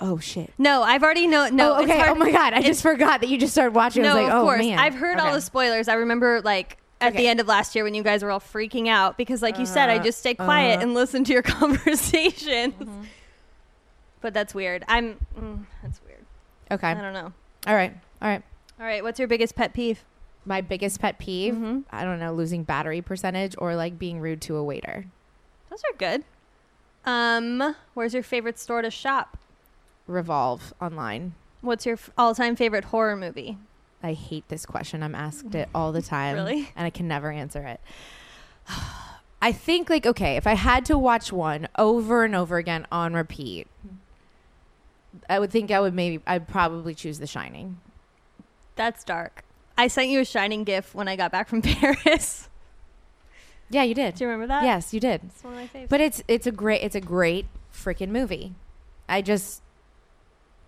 [0.00, 0.52] Oh shit.
[0.58, 1.48] No, I've already know.
[1.48, 2.02] No, oh, okay.
[2.08, 4.02] Oh my god, I it's- just forgot that you just started watching.
[4.02, 4.58] No, I was like, of oh course.
[4.60, 4.78] man.
[4.78, 5.88] I've heard all the spoilers.
[5.88, 8.88] I remember like at the end of last year when you guys were all freaking
[8.88, 10.82] out because, like you said, I just stay quiet uh-huh.
[10.82, 12.74] and listen to your conversations.
[12.74, 13.02] Mm-hmm.
[14.24, 14.84] But that's weird.
[14.88, 15.18] I'm.
[15.38, 16.24] Mm, that's weird.
[16.70, 16.88] Okay.
[16.88, 17.30] I don't know.
[17.66, 17.94] All right.
[18.22, 18.40] All right.
[18.80, 19.02] All right.
[19.02, 20.02] What's your biggest pet peeve?
[20.46, 21.80] My biggest pet peeve, Mm-hmm.
[21.90, 25.04] I don't know, losing battery percentage or like being rude to a waiter.
[25.68, 26.24] Those are good.
[27.04, 29.36] Um, where's your favorite store to shop?
[30.06, 31.34] Revolve online.
[31.60, 33.58] What's your f- all-time favorite horror movie?
[34.02, 35.02] I hate this question.
[35.02, 36.34] I'm asked it all the time.
[36.36, 36.70] Really?
[36.74, 37.78] And I can never answer it.
[39.42, 43.12] I think like okay, if I had to watch one over and over again on
[43.12, 43.66] repeat,
[45.28, 47.80] I would think I would maybe I'd probably choose The Shining.
[48.76, 49.44] That's dark.
[49.76, 52.48] I sent you a shining gif when I got back from Paris.
[53.70, 54.14] Yeah, you did.
[54.14, 54.64] Do you remember that?
[54.64, 55.22] Yes, you did.
[55.24, 55.90] It's one of my favorites.
[55.90, 58.54] But it's it's a great it's a great freaking movie.
[59.08, 59.62] I just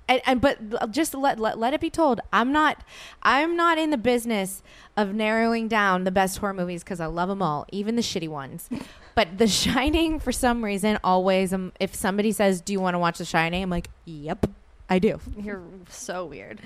[0.09, 2.82] and, and but just let, let let it be told I'm not
[3.22, 4.62] I'm not in the business
[4.96, 8.28] of narrowing down the best horror movies because I love them all, even the shitty
[8.28, 8.68] ones.
[9.16, 12.98] But The Shining, for some reason, always um, if somebody says, "Do you want to
[13.00, 14.46] watch The Shining?" I'm like, "Yep,
[14.88, 16.61] I do." You're so weird.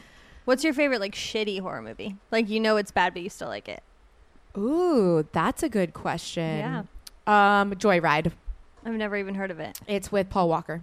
[0.44, 2.16] What's your favorite like shitty horror movie?
[2.30, 3.82] Like you know it's bad but you still like it.
[4.58, 6.58] Ooh, that's a good question.
[6.58, 6.82] Yeah.
[7.26, 8.32] Um, Joyride.
[8.84, 9.78] I've never even heard of it.
[9.86, 10.82] It's with Paul Walker.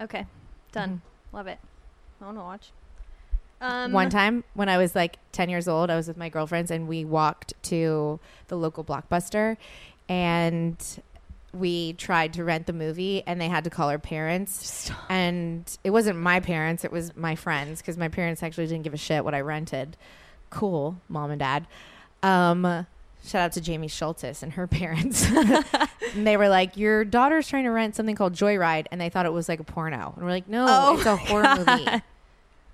[0.00, 0.26] Okay,
[0.72, 1.02] done.
[1.32, 1.58] Love it.
[2.20, 2.70] I want to watch.
[3.60, 6.70] Um, One time when I was like 10 years old, I was with my girlfriends
[6.70, 9.56] and we walked to the local blockbuster
[10.08, 10.76] and
[11.52, 14.90] we tried to rent the movie and they had to call our parents.
[15.08, 18.94] And it wasn't my parents, it was my friends because my parents actually didn't give
[18.94, 19.96] a shit what I rented.
[20.50, 21.66] Cool, mom and dad.
[22.22, 22.86] Um,
[23.24, 25.26] shout out to Jamie Schultes and her parents.
[26.14, 28.86] and they were like, Your daughter's trying to rent something called Joyride.
[28.90, 30.12] And they thought it was like a porno.
[30.16, 32.02] And we're like, No, Oh it's a horror movie.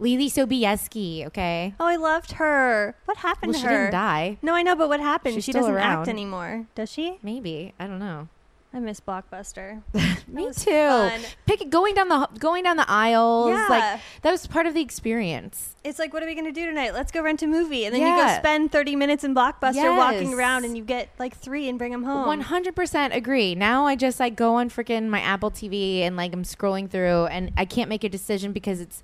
[0.02, 1.74] Leelee Sobieski, okay?
[1.78, 2.96] Oh, I loved her.
[3.04, 3.72] What happened Well, to her?
[3.72, 4.38] she didn't die.
[4.42, 5.34] No, I know, but what happened?
[5.36, 6.00] She's she still doesn't around.
[6.00, 7.18] act anymore, does she?
[7.22, 7.72] Maybe.
[7.78, 8.28] I don't know.
[8.74, 9.82] I miss Blockbuster.
[10.26, 10.70] Me too.
[10.70, 11.20] fun.
[11.46, 13.50] Pick going down the going down the aisles.
[13.50, 13.66] Yeah.
[13.68, 15.76] Like that was part of the experience.
[15.84, 16.94] It's like, what are we going to do tonight?
[16.94, 17.84] Let's go rent a movie.
[17.84, 21.36] And then you go spend 30 minutes in Blockbuster walking around and you get like
[21.36, 22.26] three and bring them home.
[22.26, 23.54] One hundred percent agree.
[23.54, 27.26] Now I just like go on freaking my Apple TV and like I'm scrolling through
[27.26, 29.02] and I can't make a decision because it's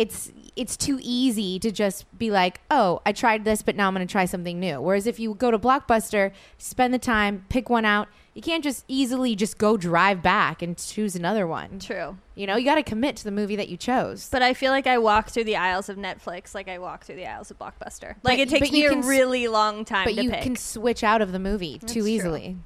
[0.00, 3.94] it's it's too easy to just be like, oh, I tried this, but now I'm
[3.94, 4.80] going to try something new.
[4.80, 8.84] Whereas if you go to Blockbuster, spend the time, pick one out, you can't just
[8.88, 11.78] easily just go drive back and choose another one.
[11.78, 12.16] True.
[12.34, 14.28] You know, you got to commit to the movie that you chose.
[14.30, 17.16] But I feel like I walk through the aisles of Netflix like I walk through
[17.16, 18.16] the aisles of Blockbuster.
[18.22, 20.42] Like But- it takes me you a really long time but you pick.
[20.42, 22.08] can switch out of the movie That's too true.
[22.08, 22.56] easily.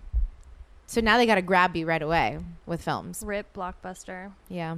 [0.86, 3.22] So now they got to grab you right away with films.
[3.26, 4.32] Rip Blockbuster.
[4.48, 4.76] Yeah.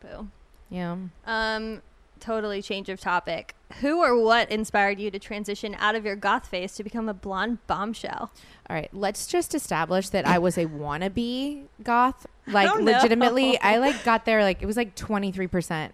[0.00, 0.28] Boo.
[0.74, 0.96] Yeah.
[1.26, 1.82] Um,
[2.20, 3.54] totally change of topic.
[3.80, 7.14] Who or what inspired you to transition out of your goth phase to become a
[7.14, 8.30] blonde bombshell?
[8.68, 12.26] All right, let's just establish that I was a wannabe goth.
[12.46, 15.90] Like don't legitimately, I like got there like it was like 23%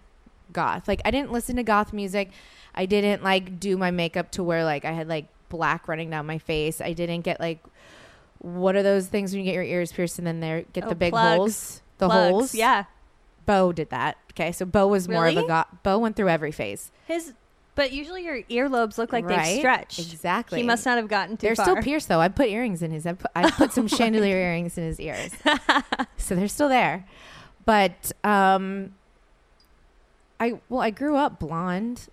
[0.53, 0.87] goth.
[0.87, 2.31] Like I didn't listen to goth music.
[2.73, 6.25] I didn't like do my makeup to where like I had like black running down
[6.25, 6.81] my face.
[6.81, 7.63] I didn't get like
[8.39, 10.89] what are those things when you get your ears pierced and then they get Oh,
[10.89, 11.37] the big plugs.
[11.37, 11.81] holes?
[11.99, 12.29] The Plugs.
[12.31, 12.55] holes?
[12.55, 12.85] Yeah.
[13.45, 14.17] Bo did that.
[14.31, 15.63] Okay, so Bo was more of a Really?
[15.83, 16.91] Bo went through every phase.
[17.07, 17.33] His,
[17.75, 19.43] but usually your earlobes look like Right?
[19.45, 19.99] they've stretched.
[19.99, 20.59] Exactly.
[20.61, 21.65] He must not have gotten too They're far.
[21.65, 22.19] still pierced though.
[22.21, 23.05] I put earrings in his.
[23.05, 25.31] I put, I put some chandelier earrings in his ears,
[26.17, 27.05] so they're still there.
[27.65, 28.93] But um,
[30.39, 32.07] I well, I grew up blonde,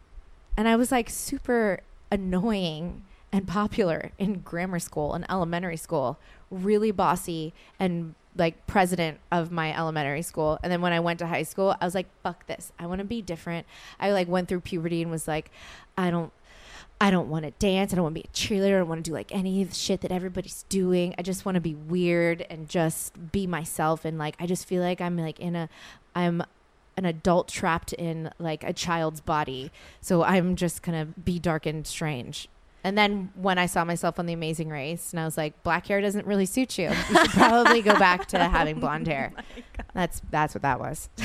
[0.56, 6.18] and I was like super annoying and popular in grammar school and elementary school.
[6.50, 10.58] Really bossy and like president of my elementary school.
[10.62, 12.72] And then when I went to high school, I was like, "Fuck this!
[12.78, 13.66] I want to be different."
[14.00, 15.50] I like went through puberty and was like,
[15.96, 16.32] "I don't."
[17.00, 17.92] I don't want to dance.
[17.92, 18.74] I don't want to be a cheerleader.
[18.74, 21.14] I don't want to do like any of the shit that everybody's doing.
[21.16, 24.04] I just want to be weird and just be myself.
[24.04, 25.68] And like, I just feel like I'm like in a,
[26.16, 26.42] I'm
[26.96, 29.70] an adult trapped in like a child's body.
[30.00, 32.48] So I'm just gonna be dark and strange.
[32.88, 35.86] And then when I saw myself on The Amazing Race, and I was like, black
[35.86, 36.88] hair doesn't really suit you.
[36.88, 39.32] You should probably go back to having blonde hair.
[39.94, 41.08] That's that's what that was.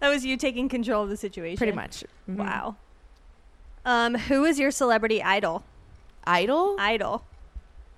[0.00, 1.56] That was you taking control of the situation.
[1.56, 2.04] Pretty much.
[2.28, 2.36] Mhm.
[2.36, 2.76] Wow.
[3.86, 5.64] Um, who is your celebrity idol?
[6.26, 6.76] Idol?
[6.78, 7.24] Idol.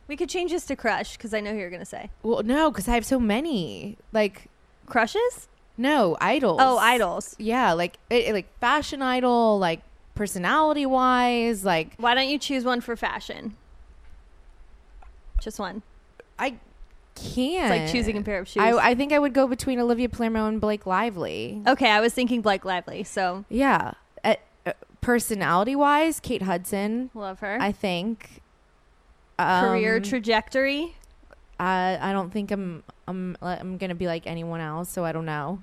[0.07, 2.11] We could change this to crush because I know who you're gonna say.
[2.23, 3.97] well, no, because I have so many.
[4.13, 4.47] Like,
[4.87, 5.49] Crushes?
[5.77, 6.61] no, idols.
[6.63, 7.35] Oh, idols.
[7.39, 9.81] Yeah, like it, it- like fashion idol, like
[10.17, 13.55] personality wise, like Why don't you choose one for fashion?
[15.41, 15.83] Just one.
[16.39, 16.57] I
[17.15, 17.73] can't.
[17.73, 18.63] It's like choosing a pair of shoes.
[18.63, 21.63] I, I think I would go between Olivia Palermo and Blake Lively.
[21.67, 23.93] okay, I was thinking Blake Lively, so Yeah,
[24.25, 24.35] uh,
[24.67, 27.11] uh, personality wise, Kate Hudson.
[27.15, 27.59] love her.
[27.61, 28.43] I think.
[29.39, 30.95] Career Um, trajectory.
[31.61, 35.27] I I don't think I'm I'm I'm gonna be like anyone else, so I don't
[35.27, 35.63] know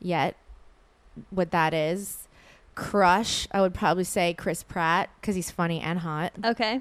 [0.00, 0.36] yet
[1.30, 2.28] what that is.
[2.74, 6.32] Crush, I would probably say Chris Pratt because he's funny and hot.
[6.44, 6.80] Okay.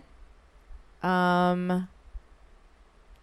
[1.01, 1.87] Um,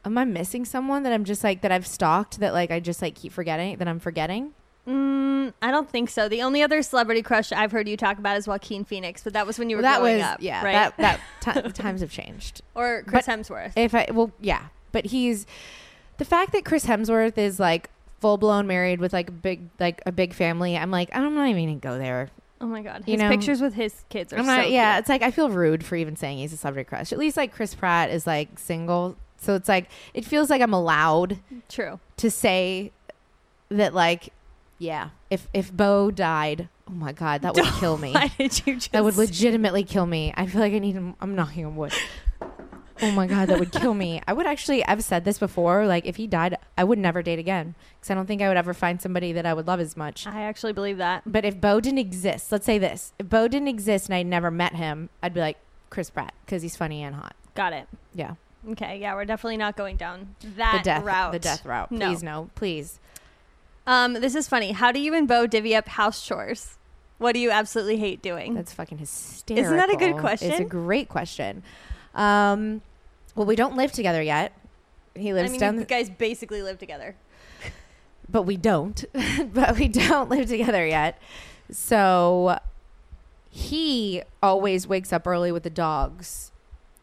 [0.04, 3.02] am I missing someone that I'm just like that I've stalked that like I just
[3.02, 4.52] like keep forgetting that I'm forgetting?
[4.86, 6.28] Mm, I don't think so.
[6.28, 9.46] The only other celebrity crush I've heard you talk about is Joaquin Phoenix, but that
[9.46, 10.64] was when you were that growing was up, yeah.
[10.64, 10.96] right?
[10.96, 12.62] That that ti times have changed.
[12.74, 13.72] or Chris but- Hemsworth.
[13.76, 15.46] If I well yeah, but he's
[16.18, 20.02] the fact that Chris Hemsworth is like full blown married with like a big like
[20.06, 20.76] a big family.
[20.76, 22.30] I'm like I'm not even gonna go there.
[22.60, 24.70] Oh my god, you his know, pictures with his kids are I'm so not.
[24.70, 25.00] yeah, cute.
[25.00, 27.12] it's like I feel rude for even saying he's a celebrity crush.
[27.12, 30.74] At least like Chris Pratt is like single, so it's like it feels like I'm
[30.74, 31.98] allowed true.
[32.18, 32.92] to say
[33.70, 34.32] that like
[34.78, 38.74] yeah if if bo died oh my god that would kill me Why did you
[38.76, 38.92] just?
[38.92, 41.92] that would legitimately kill me i feel like i need him i'm knocking on wood
[43.02, 46.04] oh my god that would kill me i would actually i've said this before like
[46.06, 48.74] if he died i would never date again because i don't think i would ever
[48.74, 51.22] find somebody that i would love as much I actually believe that.
[51.26, 54.50] but if bo didn't exist let's say this if bo didn't exist and i'd never
[54.50, 55.58] met him i'd be like
[55.88, 57.88] chris pratt because he's funny and hot Got it.
[58.14, 58.34] yeah
[58.72, 61.32] Okay, yeah, we're definitely not going down that the death route.
[61.32, 61.90] the death route.
[61.90, 62.08] No.
[62.08, 63.00] Please no, please.
[63.86, 64.72] Um, this is funny.
[64.72, 66.76] How do you and Bo divvy up house chores?
[67.16, 68.52] What do you absolutely hate doing?
[68.52, 69.64] That's fucking hysterical.
[69.64, 70.50] Isn't that a good question?
[70.50, 71.62] It's a great question.
[72.14, 72.82] Um,
[73.34, 74.52] well, we don't live together yet.
[75.14, 77.16] He I lives mean, down, you the, guys basically live together.
[78.28, 79.04] but we don't.
[79.52, 81.20] but we don't live together yet.
[81.70, 82.58] So
[83.48, 86.52] he always wakes up early with the dogs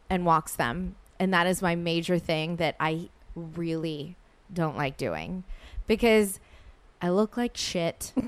[0.10, 4.16] and walks them, and that is my major thing that I really
[4.52, 5.44] don't like doing
[5.86, 6.40] because
[7.02, 8.14] I look like shit.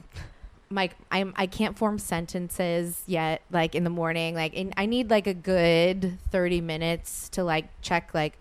[0.72, 3.42] Like I'm, I can't form sentences yet.
[3.52, 7.70] Like in the morning, like in, I need like a good thirty minutes to like
[7.82, 8.38] check like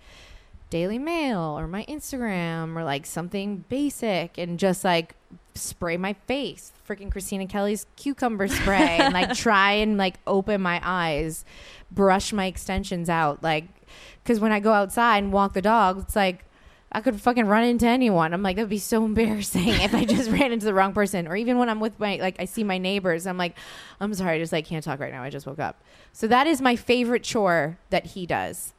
[0.71, 5.15] Daily Mail or my Instagram or like something basic and just like
[5.55, 10.81] spray my face, freaking Christina Kelly's cucumber spray, and like try and like open my
[10.83, 11.45] eyes,
[11.91, 13.65] brush my extensions out, like
[14.23, 16.45] because when I go outside and walk the dog, it's like
[16.91, 18.33] I could fucking run into anyone.
[18.33, 21.29] I'm like, that'd be so embarrassing if I just ran into the wrong person.
[21.29, 23.57] Or even when I'm with my, like, I see my neighbors, I'm like,
[24.01, 25.23] I'm sorry, I just like can't talk right now.
[25.23, 25.83] I just woke up.
[26.13, 28.73] So that is my favorite chore that he does.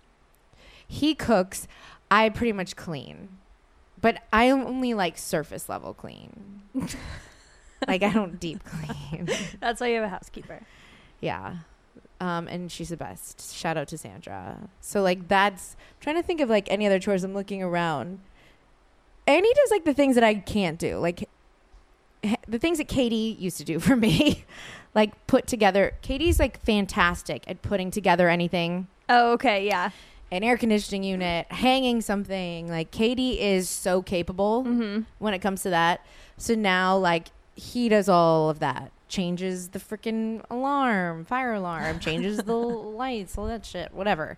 [0.87, 1.67] He cooks.
[2.09, 3.29] I pretty much clean,
[4.01, 6.63] but I only like surface level clean.
[7.87, 9.29] like I don't deep clean.
[9.59, 10.61] That's why you have a housekeeper.
[11.21, 11.57] Yeah.
[12.21, 13.55] Um, and she's the best.
[13.55, 14.69] Shout out to Sandra.
[14.81, 17.23] So like that's I'm trying to think of like any other chores.
[17.23, 18.19] I'm looking around.
[19.25, 20.97] And he does like the things that I can't do.
[20.97, 21.29] Like
[22.47, 24.43] the things that Katie used to do for me.
[24.95, 28.87] like put together Katie's like fantastic at putting together anything.
[29.07, 29.91] Oh, okay, yeah.
[30.31, 32.67] An air conditioning unit, hanging something.
[32.67, 34.63] Like Katie is so capable
[35.19, 36.05] when it comes to that.
[36.37, 38.91] So now like he does all of that.
[39.09, 44.37] Changes the freaking alarm, fire alarm, changes the lights, all that shit, whatever.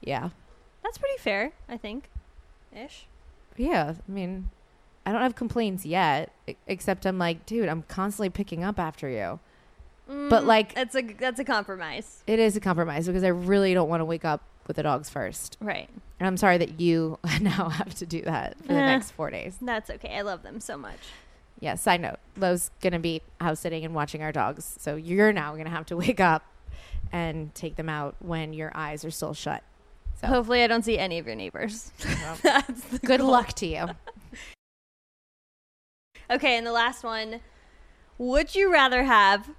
[0.00, 0.30] Yeah.
[0.82, 2.08] That's pretty fair, I think.
[2.74, 3.06] Ish.
[3.56, 3.94] Yeah.
[4.08, 4.50] I mean,
[5.04, 6.32] I don't have complaints yet,
[6.66, 9.40] except I'm like, dude, I'm constantly picking up after you.
[10.06, 12.22] But like, That's a that's a compromise.
[12.26, 15.08] it is a compromise because I really don't want to wake up with the dogs
[15.08, 15.56] first.
[15.60, 15.88] Right.
[16.20, 18.86] And I'm sorry that you now have to do that for the Eh.
[18.86, 19.56] next four days.
[19.62, 20.14] That's okay.
[20.16, 20.98] I love them so much.
[21.64, 24.76] Yeah, side note, Lo's gonna be house sitting and watching our dogs.
[24.78, 26.44] So you're now gonna have to wake up
[27.10, 29.62] and take them out when your eyes are still shut.
[30.20, 31.90] So Hopefully, I don't see any of your neighbors.
[32.42, 33.30] The good goal.
[33.30, 33.86] luck to you.
[36.30, 37.40] Okay, and the last one.
[38.16, 39.50] Would you rather have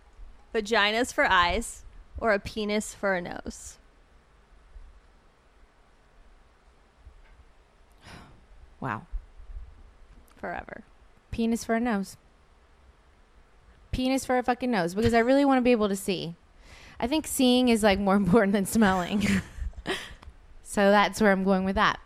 [0.54, 1.84] vaginas for eyes
[2.18, 3.78] or a penis for a nose?
[8.80, 9.04] Wow.
[10.38, 10.84] Forever.
[11.36, 12.16] Penis for a nose.
[13.92, 16.34] Penis for a fucking nose because I really want to be able to see.
[16.98, 19.28] I think seeing is like more important than smelling.
[20.64, 22.00] so that's where I'm going with that.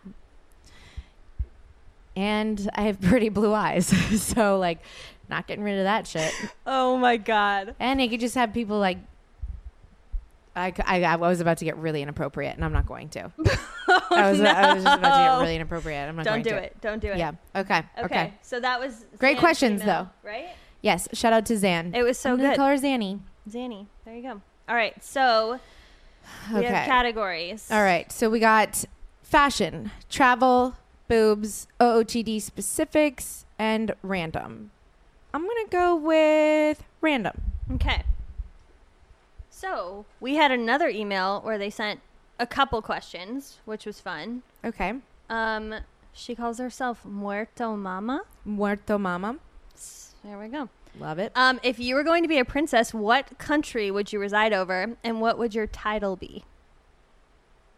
[2.16, 3.86] And I have pretty blue eyes.
[4.20, 4.80] so like
[5.28, 6.34] not getting rid of that shit.
[6.66, 7.76] Oh my god.
[7.78, 8.98] And it could just have people like.
[10.60, 13.30] I, I, I was about to get really inappropriate, and I'm not going to.
[13.92, 16.08] Oh, I, was, I was just about to get really inappropriate.
[16.08, 16.56] I'm not Don't going do to.
[16.62, 16.80] it.
[16.80, 17.18] Don't do it.
[17.18, 17.32] Yeah.
[17.56, 17.78] Okay.
[17.98, 18.04] Okay.
[18.04, 18.34] Okay.
[18.40, 20.28] So that was Great Zan's questions, email, though.
[20.28, 20.48] Right?
[20.80, 21.08] Yes.
[21.12, 21.92] Shout out to Zan.
[21.94, 22.56] It was so I'm good.
[22.56, 23.18] Call her Zanny.
[23.48, 23.86] Zanny.
[24.04, 24.40] There you go.
[24.68, 24.94] All right.
[25.02, 25.58] So
[26.52, 26.68] we Okay.
[26.68, 27.68] have categories.
[27.70, 28.10] All right.
[28.12, 28.84] So we got
[29.24, 30.76] fashion, travel,
[31.08, 34.70] boobs, OOTD specifics, and random.
[35.34, 37.40] I'm gonna go with random.
[37.74, 38.02] Okay.
[39.60, 42.00] So we had another email where they sent
[42.38, 44.42] a couple questions, which was fun.
[44.64, 44.94] Okay.
[45.28, 45.74] Um,
[46.14, 48.22] she calls herself Muerto Mama.
[48.46, 49.36] Muerto Mama.
[50.24, 50.70] There we go.
[50.98, 51.32] Love it.
[51.34, 54.96] Um, if you were going to be a princess, what country would you reside over,
[55.04, 56.44] and what would your title be?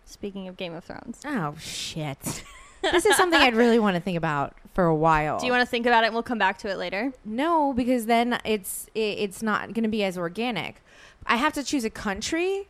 [0.04, 2.44] Speaking of Game of Thrones, Oh shit.
[2.82, 5.38] this is something I'd really want to think about for a while.
[5.40, 6.08] do you want to think about it?
[6.08, 7.12] and We'll come back to it later.
[7.24, 10.82] No, because then it's it, it's not going to be as organic.
[11.26, 12.68] I have to choose a country.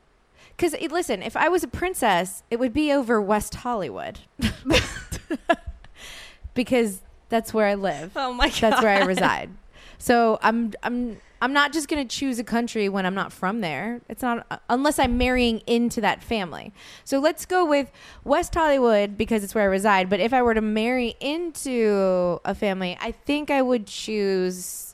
[0.57, 4.21] Because listen, if I was a princess, it would be over West Hollywood,
[6.55, 8.13] because that's where I live.
[8.15, 9.51] Oh my god, That's where I reside.
[9.99, 13.63] So I'm I'm I'm not just going to choose a country when I'm not from
[13.63, 14.01] there.
[14.09, 16.73] It's not uh, unless I'm marrying into that family.
[17.05, 17.91] So let's go with
[18.23, 20.09] West Hollywood because it's where I reside.
[20.11, 24.92] But if I were to marry into a family, I think I would choose.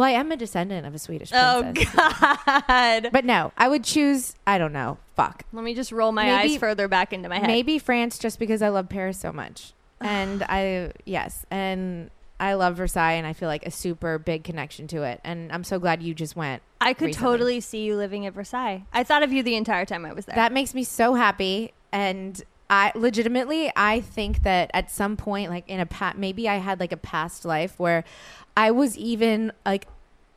[0.00, 3.10] Well, I am a descendant of a Swedish Oh god.
[3.12, 4.34] But no, I would choose.
[4.46, 4.96] I don't know.
[5.14, 5.44] Fuck.
[5.52, 7.46] Let me just roll my Maybe- eyes further back into my head.
[7.48, 12.76] Maybe France, just because I love Paris so much, and I yes, and I love
[12.76, 15.20] Versailles, and I feel like a super big connection to it.
[15.22, 16.62] And I'm so glad you just went.
[16.80, 17.30] I could recently.
[17.32, 18.84] totally see you living at Versailles.
[18.94, 20.34] I thought of you the entire time I was there.
[20.34, 21.74] That makes me so happy.
[21.92, 26.56] And I legitimately, I think that at some point, like in a pat, maybe I
[26.56, 28.04] had like a past life where
[28.56, 29.88] I was even like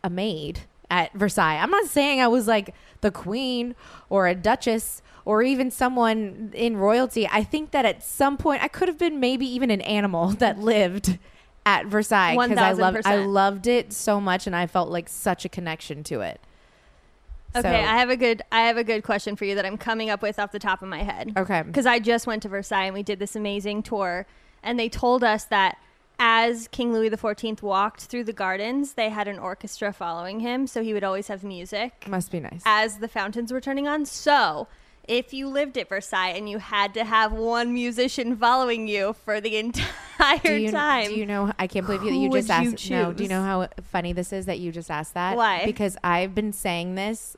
[0.04, 1.58] a maid at Versailles.
[1.58, 3.76] I'm not saying I was like the queen
[4.10, 7.28] or a duchess or even someone in royalty.
[7.32, 10.58] I think that at some point I could have been maybe even an animal that
[10.58, 11.20] lived
[11.68, 15.46] at Versailles because I loved I loved it so much and I felt like such
[15.46, 16.42] a connection to it.
[17.56, 19.78] Okay, So- I have a good I have a good question for you that I'm
[19.78, 21.34] coming up with off the top of my head.
[21.38, 21.62] Okay.
[21.64, 24.26] Because I just went to Versailles and we did this amazing tour,
[24.62, 25.78] and they told us that
[26.20, 30.84] as King Louis XIV walked through the gardens, they had an orchestra following him, so
[30.84, 32.62] he would always have music Must be nice.
[32.66, 34.06] as the fountains were turning on.
[34.06, 34.68] So.
[35.06, 39.42] If you lived at Versailles and you had to have one musician following you for
[39.42, 39.58] the
[40.18, 41.52] entire do you, time, Do you know?
[41.60, 42.90] I can't believe that you just would you asked.
[42.90, 45.36] No, do you know how funny this is that you just asked that?
[45.36, 45.66] Why?
[45.66, 47.36] Because I've been saying this.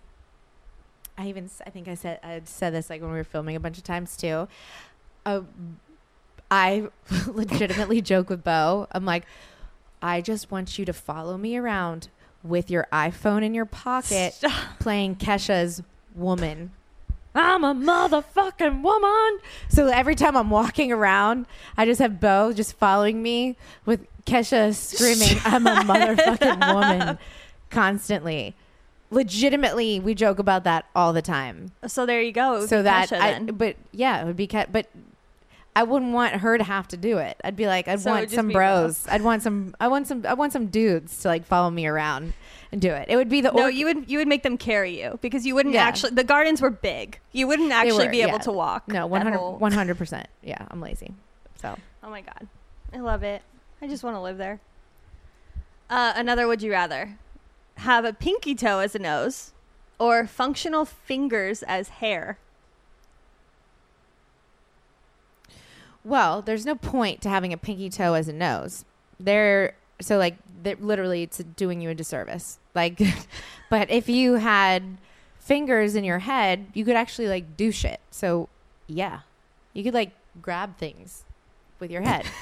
[1.18, 3.60] I even I think I said I said this like when we were filming a
[3.60, 4.48] bunch of times too.
[5.26, 5.42] Uh,
[6.52, 6.88] I
[7.28, 8.88] legitimately joke with Beau.
[8.92, 9.26] I'm like,
[10.02, 12.10] I just want you to follow me around
[12.44, 14.42] with your iPhone in your pocket,
[14.80, 15.82] playing Kesha's
[16.14, 16.72] "Woman."
[17.38, 19.40] I'm a motherfucking woman.
[19.68, 24.74] So every time I'm walking around, I just have Beau just following me with Kesha
[24.74, 27.18] screaming, I'm a motherfucking woman
[27.70, 28.56] constantly.
[29.12, 31.72] Legitimately, we joke about that all the time.
[31.88, 32.66] so there you go.
[32.66, 33.46] So that, Kesha I, then.
[33.48, 34.88] but yeah, it would be, Ke- but
[35.76, 37.38] I wouldn't want her to have to do it.
[37.44, 39.08] I'd be like, I'd So it would want just some be bros.
[39.08, 42.34] I'd want some, I want some, I want some dudes to like follow me around
[42.72, 43.06] and do it.
[43.10, 45.46] It would be the, No, or- you would you would make them carry you because
[45.46, 45.84] you wouldn't Yeah.
[45.84, 46.12] actually.
[46.16, 47.20] The gardens were big.
[47.32, 48.38] You wouldn't they actually were, be able yeah.
[48.40, 48.88] to walk.
[48.88, 50.26] No, that 100, whole- 100%.
[50.42, 51.14] Yeah, I'm lazy.
[51.62, 51.78] So.
[52.04, 52.48] Oh my god,
[52.94, 53.42] I love it.
[53.82, 54.60] I just want to live there.
[55.90, 57.18] Uh, another would you rather
[57.78, 59.54] have a pinky toe as a nose
[60.00, 62.38] or functional fingers as hair?
[66.04, 68.86] Well, there's no point to having a pinky toe as a nose.
[69.20, 70.36] They're so like
[70.80, 72.60] literally it's doing you a disservice.
[72.74, 73.02] Like,
[73.70, 74.98] but if you had
[75.40, 78.00] fingers in your head, you could actually like do shit.
[78.12, 78.50] So
[78.88, 79.22] yeah,
[79.74, 80.12] you could like
[80.42, 81.24] grab things
[81.80, 82.26] with your head.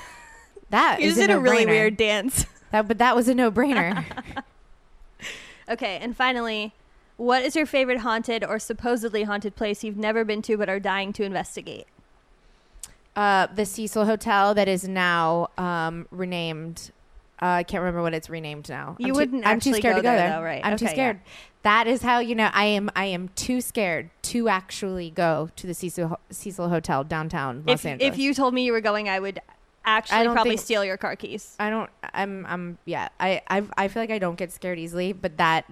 [0.69, 2.47] That You is a really weird dance.
[2.71, 4.03] That, but that was a no brainer.
[5.69, 6.73] Okay, and finally,
[7.17, 10.79] what is your favorite haunted or supposedly haunted place you've never been to but are
[10.79, 11.87] dying to investigate?
[13.15, 16.91] uh, the Cecil Hotel that is now um, renamed.
[17.41, 18.95] Uh, I can't remember what it's renamed now.
[18.97, 20.29] You I'm wouldn't I'm too scared go to go there, there.
[20.39, 20.61] though, right?
[20.63, 21.19] I'm too Okay, scared.
[21.61, 22.89] That is how you know I am.
[22.95, 27.85] I am too scared to actually go to the Cecil Cecil Hotel downtown Los If,
[27.85, 28.13] Angeles.
[28.13, 29.39] if you told me you were going, I would
[29.85, 31.55] actually probably think- steal your car keys.
[31.59, 31.89] I don't.
[32.13, 32.45] I'm.
[32.45, 32.77] I'm.
[32.85, 33.09] Yeah.
[33.19, 33.41] I.
[33.49, 33.63] I.
[33.77, 35.65] I feel like I don't get scared easily, but that.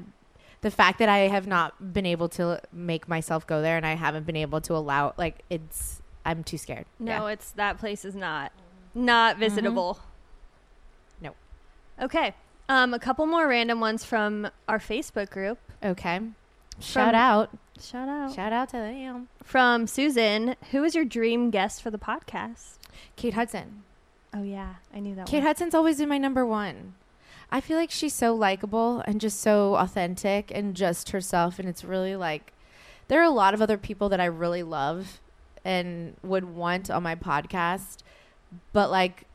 [0.61, 3.95] The fact that I have not been able to make myself go there and I
[3.95, 6.85] haven't been able to allow like it's I'm too scared.
[6.99, 7.17] No, Yeah.
[7.21, 7.27] Mm-hmm.
[7.29, 8.51] it's that place is not
[8.93, 9.97] not visitable.
[11.19, 11.31] No.
[11.99, 12.35] Okay.
[12.69, 15.57] Um, a couple more random ones from our Facebook group.
[15.83, 16.19] Okay.
[16.79, 17.49] Shout From- out.
[17.81, 19.29] Shout out Shout out to them.
[19.43, 20.55] from Susan.
[20.69, 22.77] Who is your dream guest for the podcast?
[23.15, 23.81] Kate Hudson.
[24.33, 25.47] Oh yeah, I knew that Kate one.
[25.47, 26.93] Hudson's always been my number one.
[27.51, 31.59] I feel like she's so likable and just so authentic and just herself.
[31.59, 32.53] And it's really like,
[33.09, 35.19] there are a lot of other people that I really love
[35.65, 38.03] and would want on my podcast.
[38.71, 39.25] But like,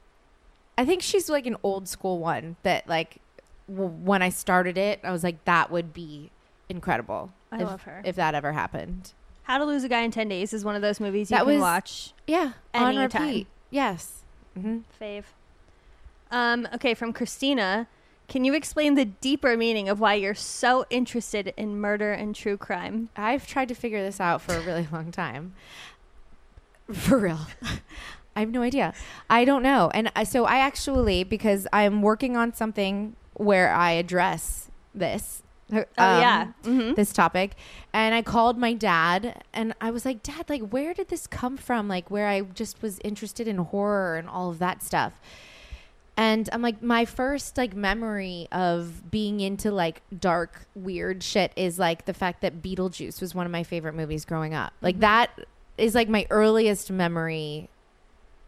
[0.79, 3.19] I think she's like an old school one that like,
[3.69, 6.31] w- when I started it, I was like, that would be
[6.71, 7.33] incredible.
[7.53, 8.01] I if, love her.
[8.03, 9.13] If that ever happened.
[9.43, 11.45] How to Lose a Guy in Ten Days is one of those movies you That
[11.45, 12.15] can was- watch.
[12.27, 12.53] Yeah.
[12.73, 13.47] on repeat.
[13.71, 14.23] Yes.
[14.57, 15.25] Hmm Fave.
[16.31, 17.87] Um, okay, from Christina.
[18.29, 22.57] Can you explain the deeper meaning of why you're so interested in murder and true
[22.57, 23.09] crime?
[23.17, 25.55] I've tried to figure this out for a really long time.
[26.93, 27.41] For real.
[28.37, 28.95] I have no idea.
[29.31, 29.91] I don't know.
[29.95, 35.43] And I- so I actually, because I'm working on something where I address this.
[35.73, 36.53] Oh, yeah.
[36.63, 36.95] Mhm.
[36.95, 37.57] This topic.
[37.93, 41.57] And I called my dad and I was like, Dad, like, where did this come
[41.57, 41.89] from?
[41.89, 45.21] Like, where I just was interested in horror and all of that stuff.
[46.17, 51.79] And I'm like, my first like memory of being into like dark, weird shit is
[51.79, 54.73] like the fact that Beetlejuice was one of my favorite movies growing up.
[54.81, 55.31] Like that
[55.77, 57.69] is like my earliest memory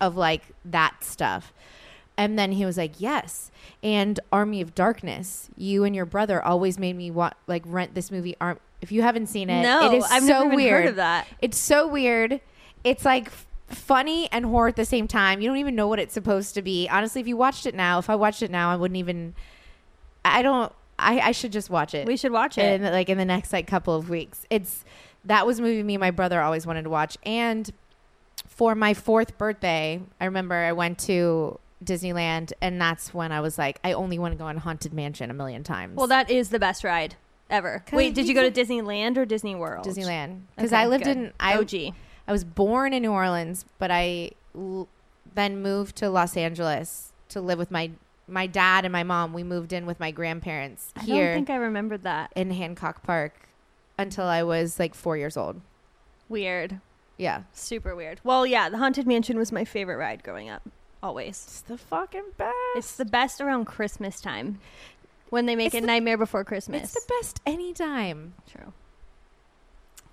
[0.00, 1.52] of like that stuff.
[2.18, 3.50] And then he was like, "Yes."
[3.82, 5.48] And Army of Darkness.
[5.56, 8.36] You and your brother always made me want like rent this movie.
[8.40, 8.58] Arm.
[8.82, 10.86] If you haven't seen it, No, it is I've so never even heard weird.
[10.86, 11.26] of that.
[11.40, 12.40] It's so weird.
[12.84, 13.30] It's like
[13.68, 15.40] funny and horror at the same time.
[15.40, 16.88] You don't even know what it's supposed to be.
[16.88, 19.34] Honestly, if you watched it now, if I watched it now, I wouldn't even.
[20.24, 20.72] I don't.
[20.98, 22.06] I, I should just watch it.
[22.06, 22.80] We should watch it.
[22.80, 24.44] in like in the next like couple of weeks.
[24.50, 24.84] It's
[25.24, 27.16] that was a movie me and my brother always wanted to watch.
[27.24, 27.70] And
[28.46, 33.56] for my fourth birthday, I remember I went to Disneyland, and that's when I was
[33.58, 35.96] like, I only want to go on Haunted Mansion a million times.
[35.96, 37.14] well, that is the best ride
[37.50, 37.84] ever.
[37.92, 39.86] Wait, did you go to Disneyland or Disney World?
[39.86, 41.16] Disneyland because Okay, I lived good.
[41.16, 41.94] in I OG.
[42.26, 44.88] I was born in New Orleans, but I l-
[45.34, 47.90] then moved to Los Angeles to live with my
[48.26, 49.32] my dad and my mom.
[49.32, 52.30] We moved in with my grandparents I here don't think I remembered that.
[52.36, 53.48] in Hancock Park
[53.96, 55.60] until I was like four years old.
[56.28, 56.80] Weird.
[57.16, 58.20] Yeah, Super weird.
[58.22, 60.62] Well, yeah, the Haunted Mansion was my favorite ride growing up.
[61.02, 61.28] Always.
[61.46, 62.54] it's the fucking best.
[62.76, 64.58] It's the best around Christmas time.
[65.30, 66.82] When they make It's a the- Nightmare Before Christmas.
[66.94, 68.34] It's the best anytime.
[68.50, 68.72] True.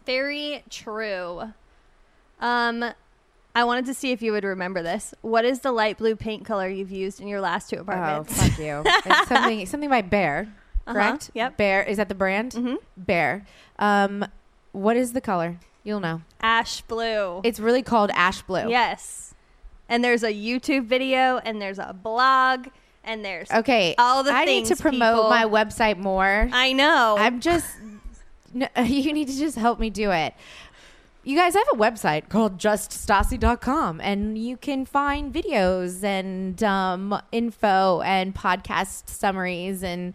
[0.06, 1.54] Very true.
[2.40, 2.84] Um,
[3.56, 5.14] I wanted to see if you would remember this.
[5.22, 8.34] What is the light blue paint color you've used in your last two apartments?
[8.40, 8.84] Oh, fuck you.
[9.06, 10.48] It's something something by Behr,
[10.86, 11.32] Uh-huh, correct?
[11.34, 11.58] yep.
[11.58, 12.52] Behr is that the brand?
[12.52, 12.78] Mhm.
[13.02, 13.46] Behr.
[13.80, 14.26] Um,
[14.74, 15.58] what is the color?
[15.84, 16.22] You'll know.
[16.42, 17.42] Ash blue.
[17.44, 18.70] It's really called ash blue.
[18.70, 19.34] Yes.
[19.90, 22.68] And there's a YouTube video, and there's a blog,
[23.04, 23.94] and there's Okay.
[24.00, 26.50] all the I need to promote people- my website more.
[26.52, 27.16] I know.
[27.20, 27.68] I'm just.
[28.58, 30.34] No, you need to just help me do it.
[31.26, 37.22] You guys I have a website called juststassi.com and you can find videos and um,
[37.34, 40.14] info and podcast summaries and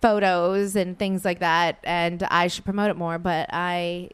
[0.00, 1.78] photos and things like that.
[1.84, 4.10] And I should promote it more, but I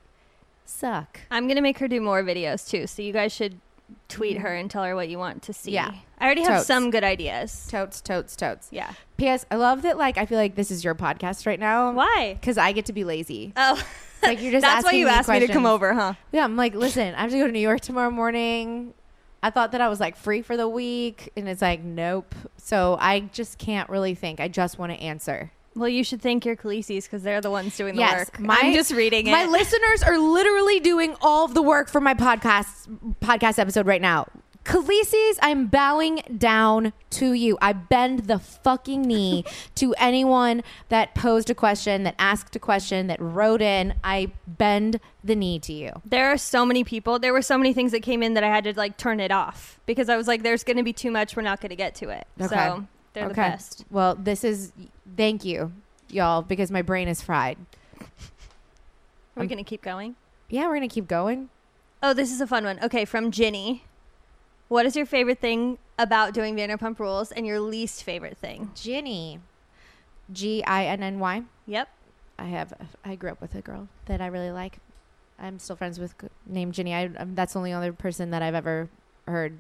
[0.67, 1.21] suck.
[1.31, 2.87] I'm gonna make her do more videos too.
[2.87, 3.61] So you guys should
[4.09, 4.61] tweet her mm-hmm.
[4.61, 5.73] and tell her what you want to see.
[5.73, 5.93] Yeah.
[6.19, 6.67] I already have Totes.
[6.67, 7.67] some good ideas.
[7.71, 8.69] Totes, totes, totes.
[8.71, 8.93] Yeah.
[9.17, 9.47] P.S.
[9.51, 9.99] I love that.
[9.99, 11.93] Like, I feel like this is your podcast right now.
[11.93, 12.37] Why?
[12.41, 13.53] Because I get to be lazy.
[13.57, 13.83] Oh,
[14.25, 16.15] Like, you're just that's why you me asked me to come over, huh?
[16.33, 18.95] Yeah, I'm like, listen, I have to go to New York tomorrow morning.
[19.43, 22.35] I thought that I was like free for the week, and it's like, nope.
[22.57, 24.41] So I just can't really think.
[24.41, 25.53] I just want to answer.
[25.77, 28.41] Well, you should thank your Khaleesi's because they're the ones doing the yes, work.
[28.41, 29.33] my, I'm just reading it.
[29.33, 32.87] My listeners are literally doing all of the work for my podcast
[33.21, 34.27] podcast episode right now.
[34.65, 37.59] Khaleesi's, I'm bowing down to you.
[37.61, 39.45] I bend the fucking knee
[39.75, 43.95] to anyone that posed a question, that asked a question, that wrote in.
[44.03, 45.93] I bend the knee to you.
[46.05, 47.19] there are so many people.
[47.19, 49.31] There were so many things that came in that I had to like turn it
[49.31, 51.37] off because I was like, "There's going to be too much.
[51.37, 52.55] We're not going to get to it." Okay.
[52.55, 53.85] So they're the best.
[53.91, 54.73] Well, this is
[55.17, 55.73] thank you,
[56.11, 57.57] y'all, because my brain is fried.
[58.01, 58.07] Are
[59.37, 60.17] We're going to keep going.
[60.49, 61.49] Yeah, we're gonna keep going.
[62.03, 62.79] Oh, this is a fun one.
[62.83, 63.83] Okay, from Ginny.
[64.69, 68.71] What is your favorite thing about doing Vanderpump Rules and your least favorite thing?
[68.75, 69.41] Ginny,
[70.33, 71.43] G I N N Y.
[71.67, 71.89] Yep.
[72.39, 72.75] I have.
[73.05, 74.79] I grew up with a girl that I really like.
[75.39, 76.15] I'm still friends with
[76.47, 76.95] named Ginny.
[76.95, 78.89] I, um, that's the only other person that I've ever
[79.27, 79.59] heard.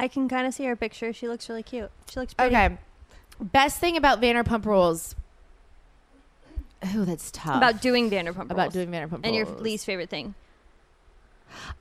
[0.00, 1.12] I can kind of see her picture.
[1.12, 1.90] She looks really cute.
[2.10, 2.54] She looks pretty.
[2.56, 2.78] Okay.
[3.38, 5.14] Best thing about Vanderpump Rules.
[6.82, 7.56] Oh, that's tough.
[7.56, 8.50] About doing Vanderpump Rules.
[8.50, 9.60] about doing Vanderpump and your Rules.
[9.60, 10.34] least favorite thing.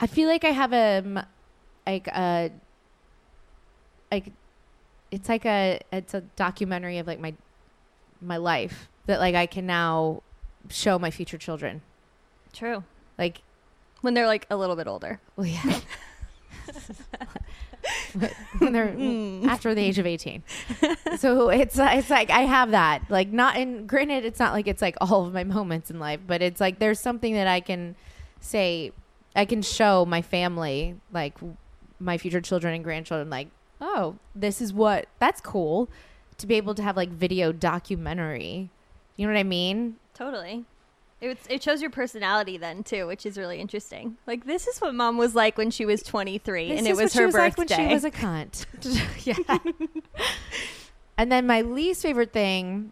[0.01, 1.25] I feel like I have a um,
[1.87, 2.51] like a
[4.11, 4.33] like
[5.11, 7.33] it's like a it's a documentary of like my
[8.21, 10.23] my life that like I can now
[10.69, 11.81] show my future children.
[12.51, 12.83] True.
[13.17, 13.41] Like,
[14.01, 15.21] When they're like a little bit older.
[15.37, 15.79] well, yeah.
[18.59, 19.45] when they're Mm.
[19.45, 20.43] after the age of 18
[21.17, 24.81] so it's it's like i have that like not in granted it's not like it's
[24.81, 27.95] like all of my moments in life but it's like there's something that i can
[28.41, 28.91] say
[29.35, 31.35] i can show my family like
[31.99, 33.47] my future children and grandchildren like
[33.81, 35.89] oh this is what that's cool
[36.37, 38.69] to be able to have like video documentary
[39.15, 40.65] you know what i mean Totally.
[41.21, 44.17] It's, it shows your personality then too, which is really interesting.
[44.25, 46.97] Like this is what mom was like when she was 23 and This it is
[46.97, 47.43] was what her she was birthday.
[47.43, 48.11] like when she was a
[49.25, 49.25] cunt.
[49.25, 49.57] yeah.
[51.17, 52.91] and then my least favorite thing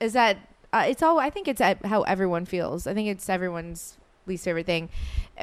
[0.00, 0.38] is that
[0.72, 1.18] uh, it's all.
[1.18, 2.86] I think it's how everyone feels.
[2.86, 4.90] I think it's everyone's least favorite thing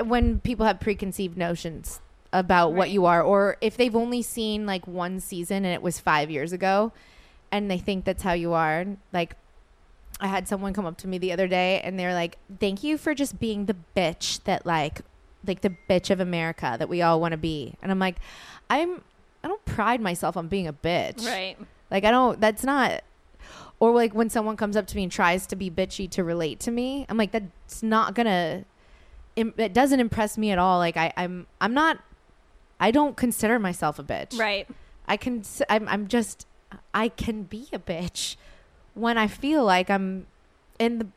[0.04, 2.00] when people have preconceived notions
[2.32, 6.00] about what you are, or if they've only seen like one season and it was
[6.00, 6.92] five years ago,
[7.52, 8.86] and they think that's how you are.
[9.14, 9.36] Like
[10.20, 12.98] I had someone come up to me the other day and they're like, "Thank you
[12.98, 15.02] for just being the bitch that like
[15.46, 18.18] like the bitch of America that we all want to be." And I'm like,
[18.70, 19.02] "I'm
[19.44, 21.58] I don't pride myself on being a bitch." right.
[21.92, 23.04] Like I don't that's not
[23.80, 26.60] or like when someone comes up to me and tries to be bitchy to relate
[26.62, 28.66] to me, I'm like that's not going to
[29.38, 30.78] it doesn't impress me at all.
[30.78, 32.00] Like I I'm I'm not
[32.80, 34.38] I don't consider myself a bitch.
[34.40, 34.68] Right.
[35.08, 36.48] I can I'm I'm just
[36.94, 38.38] I can be a bitch
[38.96, 40.26] when I feel like I'm
[40.80, 41.08] in the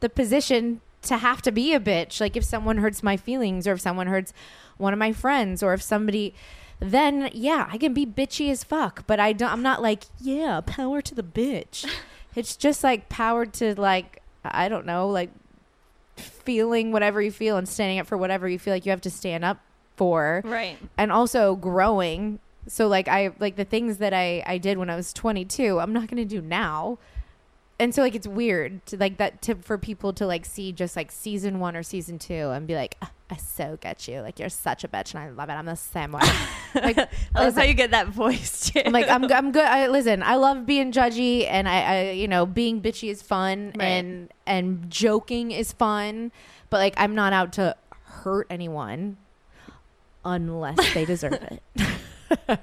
[0.00, 2.20] the position to have to be a bitch.
[2.20, 4.32] Like if someone hurts my feelings or if someone hurts
[4.76, 6.34] one of my friends or if somebody
[6.80, 10.60] then yeah, I can be bitchy as fuck, but I don't I'm not like, yeah,
[10.64, 11.88] power to the bitch.
[12.34, 15.30] it's just like power to like I don't know, like
[16.16, 19.10] feeling whatever you feel and standing up for whatever you feel like you have to
[19.10, 19.60] stand up
[19.96, 20.78] for Right.
[20.96, 24.96] and also growing so like i like the things that i i did when i
[24.96, 26.98] was 22 i'm not going to do now
[27.80, 30.96] and so like it's weird to like that to for people to like see just
[30.96, 34.38] like season one or season two and be like "Ah, i so get you like
[34.38, 36.20] you're such a bitch and i love it i'm the same way
[36.74, 36.96] like
[37.34, 38.82] love how you get that voice too.
[38.84, 42.26] I'm like I'm, I'm good I, listen i love being judgy and I, I you
[42.28, 43.84] know being bitchy is fun Right.
[43.86, 46.32] and and joking is fun
[46.70, 49.16] but like i'm not out to hurt anyone
[50.24, 51.34] unless they deserve
[51.78, 52.60] it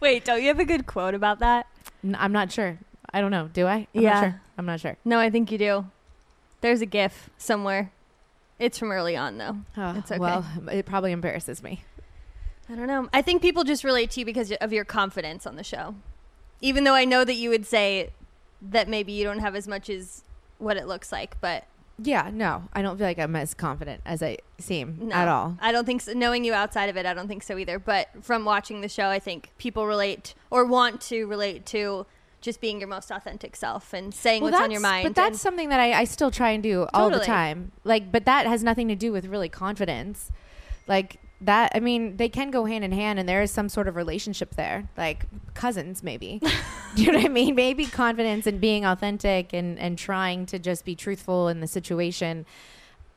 [0.00, 1.66] Wait, don't you have a good quote about that?
[2.14, 2.78] i'm not sure.
[3.12, 3.48] I don't know.
[3.52, 3.88] Do I?
[3.94, 4.12] I'm Yeah.
[4.12, 4.40] Not sure.
[4.58, 4.96] I'm not sure.
[5.04, 5.86] No, I think you do.
[6.60, 7.90] There's a GIF somewhere.
[8.58, 9.56] It's from early on though.
[9.76, 10.18] Oh, It's okay.
[10.20, 11.82] Well, it probably embarrasses me.
[12.68, 13.08] I don't know.
[13.12, 15.94] I think people just relate to you because of your confidence on the show.
[16.60, 18.10] Even though I know that you would say
[18.62, 20.22] that maybe you don't have as much as
[20.58, 21.64] what it looks like, but
[22.02, 22.30] Yeah.
[22.32, 25.56] No, I don't feel like I'm as confident as I seem no, at all.
[25.60, 26.12] I don't think so.
[26.12, 27.78] Knowing you outside of it, I don't think so either.
[27.78, 32.06] But from watching the show, I think people relate or want to relate to
[32.40, 35.04] just being your most authentic self and saying what's on your mind.
[35.04, 37.72] But that's something that I, I still try and do all the time.
[37.84, 40.32] Like, but that has nothing to do with really confidence.
[40.86, 41.72] Like that.
[41.74, 44.56] I mean, they can go hand in hand, and there is some sort of relationship
[44.56, 46.40] there, like cousins, maybe.
[46.94, 47.54] do you know what I mean?
[47.54, 52.46] Maybe confidence and being authentic and and trying to just be truthful in the situation.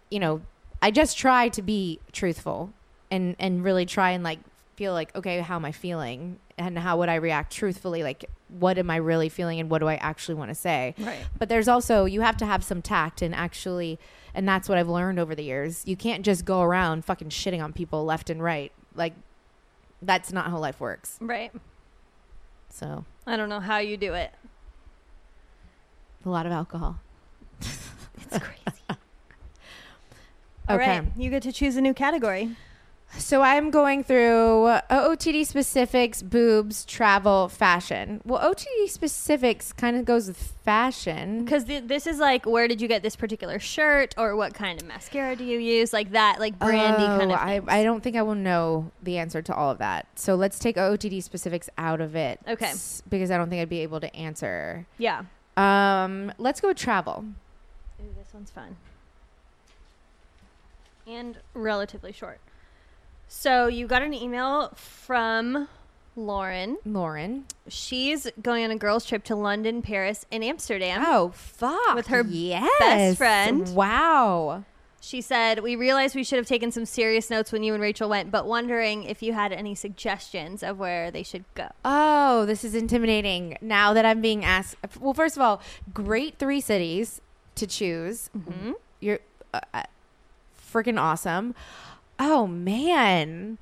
[0.10, 0.42] You know,
[0.82, 2.72] I just try to be truthful
[3.10, 4.40] and and really try and like
[4.76, 6.40] feel like okay, how am I feeling?
[6.58, 8.04] And how would I react truthfully?
[8.04, 10.94] Like, what am I really feeling, and what do I actually want to say?
[11.00, 11.26] Right.
[11.40, 13.98] But there's also you have to have some tact and actually,
[14.36, 15.82] and that's what I've learned over the years.
[15.88, 18.72] You can't just go around fucking shitting on people left and right.
[18.96, 19.14] Like,
[20.02, 21.18] that's not how life works.
[21.20, 21.52] right.
[22.70, 24.32] So I don't know how you do it.
[26.26, 27.00] a lot of alcohol.
[28.26, 28.82] It's crazy.
[30.70, 31.00] All Okay.
[31.00, 32.56] right, you get to choose a new category.
[33.18, 38.22] So I'm going through uh, OOTD specifics, boobs, travel, fashion.
[38.26, 41.46] Well, OOTD specifics kind of goes with fashion.
[41.46, 44.82] Because th- this is like, where did you get this particular shirt, or what kind
[44.82, 47.40] of mascara do you use, like that, like brandy kind Oh, of.
[47.40, 47.70] I, things.
[47.70, 50.08] I don't think I will know the answer to all of that.
[50.16, 52.40] So let's take OOTD specifics out of it.
[52.48, 52.66] Okay.
[52.68, 54.86] s- Because I don't think I'd be able to answer.
[54.98, 55.24] yeah.
[55.56, 57.26] Um, let's go with travel.
[58.02, 58.76] Ooh, this one's fun.
[61.06, 62.40] And relatively short.
[63.36, 65.68] So you got an email from
[66.16, 66.78] Lauren.
[66.86, 67.46] Lauren.
[67.68, 71.04] She's going on a girls' trip to London, Paris, and Amsterdam.
[71.06, 71.96] Oh, fuck.
[71.96, 72.70] With her yes.
[72.80, 73.76] best friend.
[73.76, 74.64] Wow.
[75.02, 78.08] She said, We realized we should have taken some serious notes when you and Rachel
[78.08, 81.70] went, but wondering if you had any suggestions of where they should go.
[81.84, 83.58] Oh, this is intimidating.
[83.62, 84.78] Now that I'm being asked.
[85.02, 85.60] Well, first of all,
[85.94, 87.20] great three cities
[87.56, 88.30] to choose.
[88.38, 88.74] Mm-hmm.
[89.02, 89.20] You're
[89.54, 89.84] uh, uh,
[90.72, 91.56] freaking awesome.
[92.20, 93.58] Oh, man.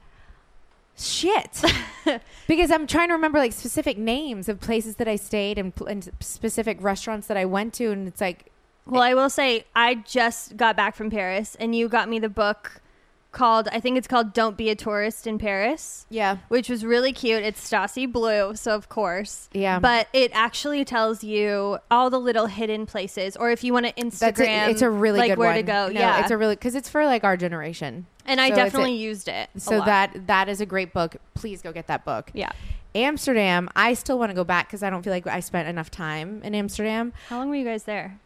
[0.97, 1.64] Shit.
[2.47, 6.10] because I'm trying to remember like specific names of places that I stayed and, and
[6.20, 7.91] specific restaurants that I went to.
[7.91, 8.52] And it's like,
[8.86, 12.30] Well, I will say, I just got back from Paris, and you got me the
[12.30, 12.81] book
[13.32, 16.06] called, I think it's called Don't Be a Tourist in Paris.
[16.10, 16.38] yeah.
[16.50, 17.44] which was really cute.
[17.44, 19.50] It's Stassi Blue, so of course.
[19.54, 19.80] Yeah.
[19.80, 23.94] But it actually tells you all the little hidden places, or if you want to
[23.94, 25.56] Instagram, a, it's a really like good where one.
[25.58, 25.88] to go.
[25.88, 28.06] No, yeah, it's a really because it's for like our generation.
[28.26, 29.50] and I so it's a- definitely used it.
[29.58, 29.86] So lot.
[29.86, 31.16] that that is a great book.
[31.34, 32.32] Please go get that book.
[32.34, 32.52] yeah.
[32.94, 35.90] Amsterdam, I still want to go back because I don't feel like I spent enough
[35.90, 37.14] time in Amsterdam.
[37.30, 38.20] How long were you guys there?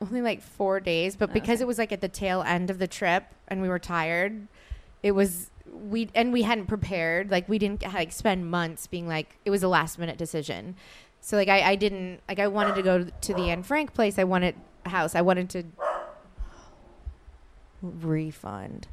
[0.00, 1.62] Only like four days, but because Okay.
[1.62, 4.46] it was like at the tail end of the trip and we were tired,
[5.02, 7.30] it was we and we hadn't prepared.
[7.30, 10.76] Like we didn't like spend months being like it was a last minute decision.
[11.20, 14.18] So like I, I didn't like I wanted to go to the Anne Frank place.
[14.18, 15.14] I wanted a house.
[15.14, 15.64] I wanted to
[17.82, 18.88] refund.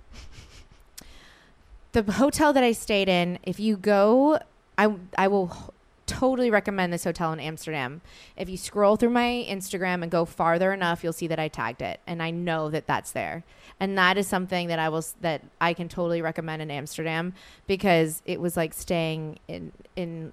[1.92, 4.40] the hotel that I stayed in, if you go,
[4.78, 5.74] I I will
[6.06, 8.02] totally recommend this hotel in Amsterdam.
[8.38, 11.82] If you scroll through my Instagram and go farther enough, you'll see that I tagged
[11.82, 13.44] it, and I know that that's there.
[13.80, 17.34] And that is something that I will that I can totally recommend in Amsterdam
[17.68, 20.32] because it was like staying in in.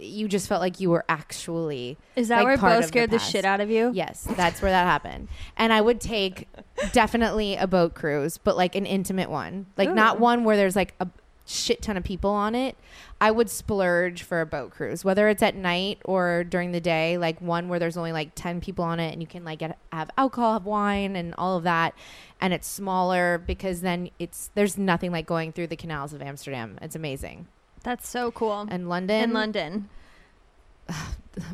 [0.00, 3.10] You just felt like you were actually Is that like, where Beau of the scared
[3.10, 3.90] the, shit out of you?
[3.92, 5.28] Yes, that's where that happened.
[5.58, 6.48] And I would take
[6.92, 9.66] definitely a boat cruise, but like an intimate one.
[9.76, 10.20] Like not oh.
[10.20, 11.08] one where there's like a
[11.50, 12.76] shit ton of people on it,
[13.20, 17.18] I would splurge for a boat cruise, whether it's at night or during the day,
[17.18, 19.78] like one where there's only like 10 people on it and you can like get,
[19.92, 21.94] have alcohol, have wine and all of that.
[22.40, 26.78] And it's smaller because then it's, there's nothing like going through the canals of Amsterdam.
[26.80, 27.46] It's amazing.
[27.82, 28.66] That's so cool.
[28.70, 29.88] And London, in London.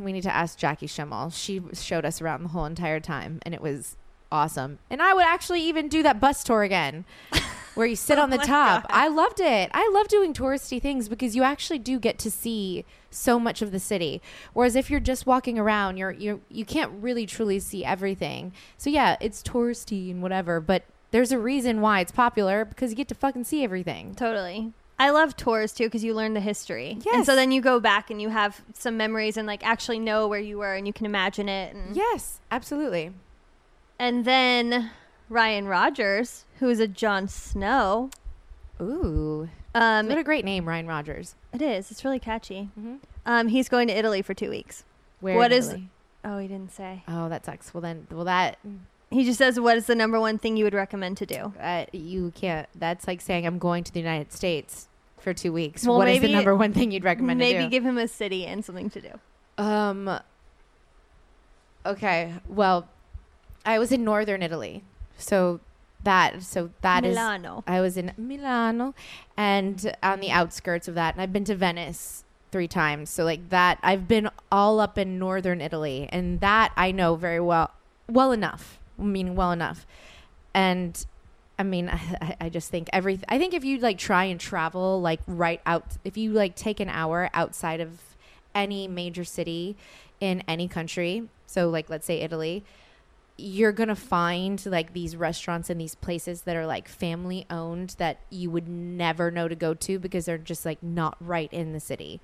[0.00, 1.30] we need to ask Jackie Schimmel.
[1.30, 3.96] She showed us around the whole entire time, and it was
[4.30, 4.78] awesome.
[4.90, 7.04] And I would actually even do that bus tour again,
[7.76, 8.82] where you sit on the oh top.
[8.88, 8.90] God.
[8.90, 9.70] I loved it.
[9.72, 13.70] I love doing touristy things because you actually do get to see so much of
[13.70, 14.20] the city.
[14.52, 18.52] Whereas if you're just walking around, you're you you can't really truly see everything.
[18.76, 22.96] So yeah, it's touristy and whatever, but there's a reason why it's popular because you
[22.96, 24.14] get to fucking see everything.
[24.16, 24.72] Totally.
[24.98, 26.98] I love tours too because you learn the history.
[27.04, 27.14] Yes.
[27.14, 30.26] And so then you go back and you have some memories and like actually know
[30.26, 31.74] where you were and you can imagine it.
[31.74, 33.12] And, Yes, absolutely.
[33.98, 34.90] and then
[35.28, 38.10] Ryan Rogers, who is a Jon Snow.
[38.80, 41.34] Ooh, Um, what a great name, Ryan Rogers.
[41.52, 41.90] it is.
[41.90, 42.68] It's really catchy.
[42.78, 42.98] Mhm.
[43.24, 44.84] Um, he's going to Italy for two weeks.
[45.20, 45.74] Where What is-?
[46.24, 47.02] Oh, he didn't say.
[47.08, 47.72] Oh, that sucks.
[47.72, 48.58] Well then, well that
[49.10, 51.86] He just says, "What is the number one thing you would recommend to do?" uh,
[51.92, 52.68] you can't.
[52.74, 55.86] That's like saying I'm going to the United States for two weeks.
[55.86, 57.70] Well, what is the number one thing you'd recommend Maybe to do?
[57.70, 59.10] give him a city and something to do.
[59.58, 60.20] um.
[61.84, 62.34] Okay.
[62.48, 62.88] Well,
[63.64, 64.82] I was in northern Italy,
[65.16, 65.60] so
[66.02, 67.14] that so that is.
[67.14, 67.64] Milano.
[67.66, 68.94] I was in Milano,
[69.36, 73.10] and on the outskirts of that, and I've been to Venice three times.
[73.10, 77.40] So like that, I've been all up in northern Italy, and that I know very
[77.40, 77.70] well,
[78.08, 78.78] well enough.
[78.98, 79.86] Meaning well enough,
[80.54, 81.04] and
[81.58, 81.88] I mean,
[82.20, 83.20] I, I just think every.
[83.28, 86.80] I think if you like try and travel like right out, if you like take
[86.80, 88.00] an hour outside of
[88.54, 89.76] any major city
[90.20, 92.64] in any country, so like let's say Italy,
[93.38, 98.20] you're gonna find like these restaurants and these places that are like family owned that
[98.30, 101.80] you would never know to go to because they're just like not right in the
[101.80, 102.20] city.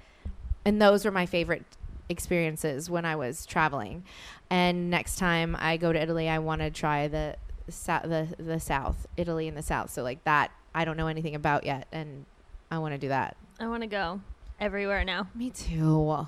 [0.65, 1.65] And those were my favorite
[2.09, 4.05] experiences when I was traveling.
[4.49, 7.37] And next time I go to Italy, I want to try the
[7.67, 9.91] the the South, Italy in the South.
[9.91, 12.25] So like that, I don't know anything about yet, and
[12.71, 13.37] I want to do that.
[13.61, 14.21] I want to go
[14.59, 15.29] everywhere now.
[15.35, 16.27] Me too.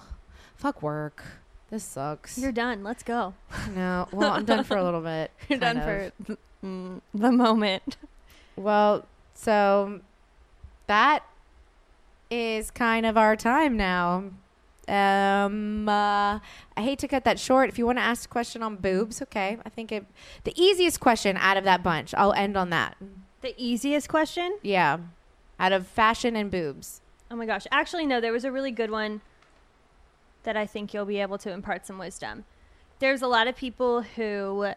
[0.57, 1.25] Fuck work.
[1.75, 2.39] This sucks.
[2.39, 2.85] You're done.
[2.85, 3.35] Let's go.
[3.75, 4.07] no.
[4.13, 5.33] Well, I'm done for a little bit.
[5.49, 5.83] You're done of.
[5.83, 7.97] for th- mm, the moment.
[8.55, 9.99] Well, so
[10.87, 11.25] that
[12.31, 14.23] is kind of our time now.
[14.87, 17.71] Um, uh, I hate to cut that short.
[17.71, 19.59] If you want to ask a question on boobs, okay.
[19.67, 20.07] I think it
[20.45, 22.15] the easiest question out of that bunch.
[22.15, 22.97] I'll end on that.
[23.41, 24.59] The easiest question?
[24.63, 24.99] Yeah,
[25.59, 27.01] out of fashion and boobs.
[27.33, 27.67] Oh my gosh.
[27.73, 29.23] Actually, no, there was a really good one
[30.45, 32.45] that I think you'll be able to impart some wisdom.
[33.01, 34.69] There's a lot of people who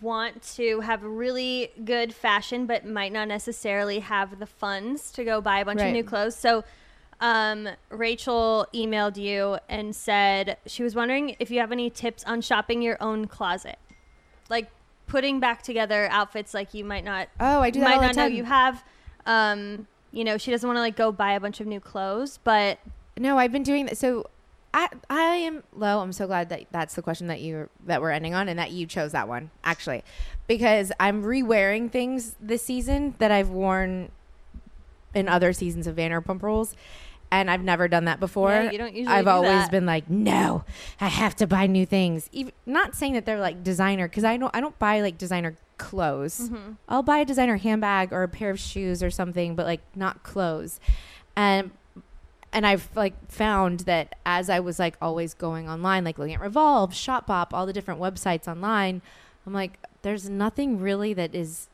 [0.00, 5.40] want to have really good fashion, but might not necessarily have the funds to go
[5.40, 5.88] buy a bunch Right.
[5.88, 6.34] of new clothes.
[6.36, 6.64] So,
[7.20, 12.40] um, Rachel emailed you and said she was wondering if you have any tips on
[12.40, 13.78] shopping your own closet,
[14.48, 14.70] like
[15.06, 18.06] putting back together outfits like you might not Oh, I do that might all the
[18.06, 18.32] not know time.
[18.32, 18.82] you have.
[19.26, 22.38] Um, you know, she doesn't want to like go buy a bunch of new clothes,
[22.44, 22.78] but
[23.18, 23.98] No, I've been doing that.
[23.98, 24.26] So
[24.74, 26.00] I I am low.
[26.00, 28.70] I'm so glad that that's the question that you that we're ending on and that
[28.70, 30.02] you chose that one actually,
[30.46, 34.10] because I'm re-wearing things this season that I've worn
[35.14, 36.74] in other seasons of Vanderpump Rules.
[37.30, 38.50] And I've never done that before.
[38.50, 39.70] Yeah, you don't usually I've always that.
[39.70, 40.64] been like, no,
[41.00, 42.28] I have to buy new things.
[42.30, 44.54] Even, not saying that they're like designer, because I don't.
[44.54, 46.50] I don't buy like designer clothes.
[46.50, 46.72] Mm-hmm.
[46.90, 50.22] I'll buy a designer handbag or a pair of shoes or something, but like not
[50.22, 50.78] clothes.
[51.34, 51.70] And
[52.52, 56.40] and I've like found that as I was like always going online, like looking at
[56.40, 59.02] Revolve, Shopbop, all the different websites online,
[59.46, 61.68] I'm like, there's nothing really that is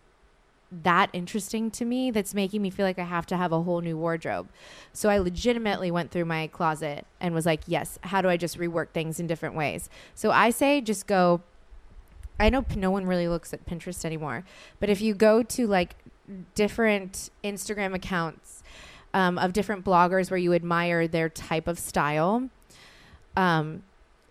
[0.70, 3.81] that interesting to me that's making me feel like I have to have a whole
[3.81, 4.49] new wardrobe.
[4.93, 8.59] So I legitimately went through my closet and was like, yes, how do I just
[8.59, 9.89] rework things in different ways?
[10.14, 11.41] So I say just go
[12.41, 14.45] I know no one really looks at Pinterest anymore,
[14.79, 15.97] but if you go to like
[16.55, 18.57] different Instagram accounts
[19.18, 22.48] um, of different bloggers where you admire their type of style,
[23.36, 23.82] um,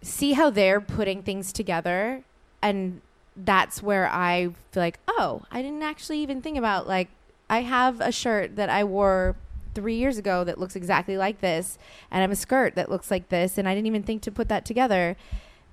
[0.01, 2.23] see how they're putting things together,
[2.61, 3.01] and
[3.35, 7.09] that's where I feel like, oh, I didn't actually even think about like
[7.49, 9.35] I have a shirt that I wore
[9.75, 11.77] three years ago that looks exactly like this,
[12.09, 14.31] and I have a skirt that looks like this, and I didn't even think to
[14.31, 15.17] put that together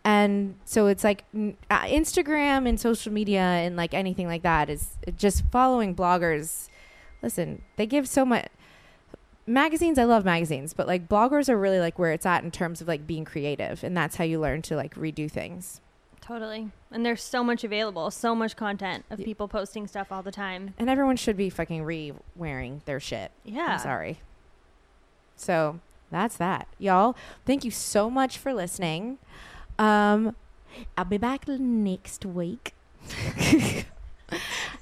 [0.06, 4.98] and so it's like uh, Instagram and social media and like anything like that is
[5.16, 6.68] just following bloggers.
[7.22, 8.48] Listen, they give so much.
[9.46, 12.80] Magazines, I love magazines, but like bloggers are really like where it's at in terms
[12.80, 15.80] of like being creative, and that's how you learn to like redo things.
[16.20, 16.70] Totally.
[16.90, 20.72] And there's so much available, so much content of people posting stuff all the time.
[20.78, 23.30] And everyone should be fucking re wearing their shit.
[23.44, 23.74] Yeah.
[23.74, 24.20] I'm sorry.
[25.36, 25.80] So
[26.10, 26.66] that's that.
[26.78, 27.14] Y'all,
[27.44, 29.18] thank you so much for listening.
[29.78, 30.34] Um,
[30.96, 32.72] I'll be back next week.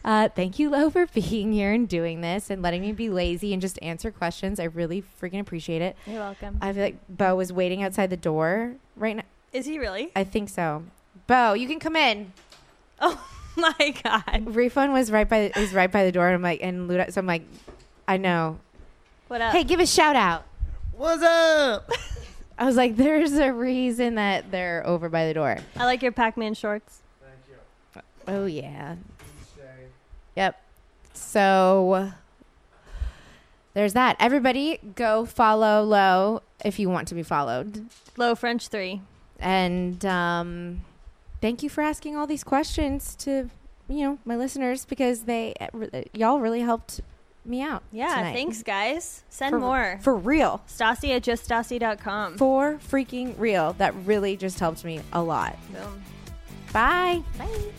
[0.05, 3.53] uh, thank you, Lo, for being here and doing this and letting me be lazy
[3.53, 4.59] and just answer questions.
[4.61, 5.97] I really freaking appreciate it.
[6.07, 6.59] You're welcome.
[6.61, 9.25] I feel like Beau was waiting outside the door right now.
[9.53, 10.11] Is he really?
[10.17, 10.85] I think so.
[11.27, 12.33] Beau, you can come in.
[13.05, 13.21] Oh
[13.61, 14.55] my god.
[14.55, 16.27] Refund was right by is right by the door.
[16.27, 17.43] And I'm like, and Luda, so I'm like,
[18.09, 18.61] I know.
[19.29, 19.53] What up?
[19.53, 20.45] Hey, give a shout out.
[20.97, 21.91] What's up?
[22.59, 25.59] I was like, there's a reason that they're over by the door.
[25.77, 27.01] I like your Pac-Man shorts.
[27.21, 27.59] Thank
[27.97, 28.03] you.
[28.27, 28.97] Oh yeah.
[30.37, 30.61] Yep.
[31.15, 32.13] So
[33.75, 34.17] there's that.
[34.21, 37.87] Everybody go follow Lo if you want to be followed.
[38.17, 39.01] Lo French 3.
[39.41, 40.83] And um
[41.41, 43.51] thank you for asking all these questions to
[43.89, 45.55] you know, my listeners because they
[46.13, 47.01] y'all really helped
[47.45, 47.83] me out.
[47.91, 48.33] Yeah, tonight.
[48.35, 49.25] thanks guys.
[49.29, 49.99] Send For- more.
[50.03, 50.63] For real.
[50.69, 52.39] Stassi at juststassi.com.
[52.39, 53.73] For freaking real.
[53.75, 55.57] That really just helped me a lot.
[55.73, 56.03] Boom.
[56.73, 57.23] Bye.
[57.39, 57.73] Bye.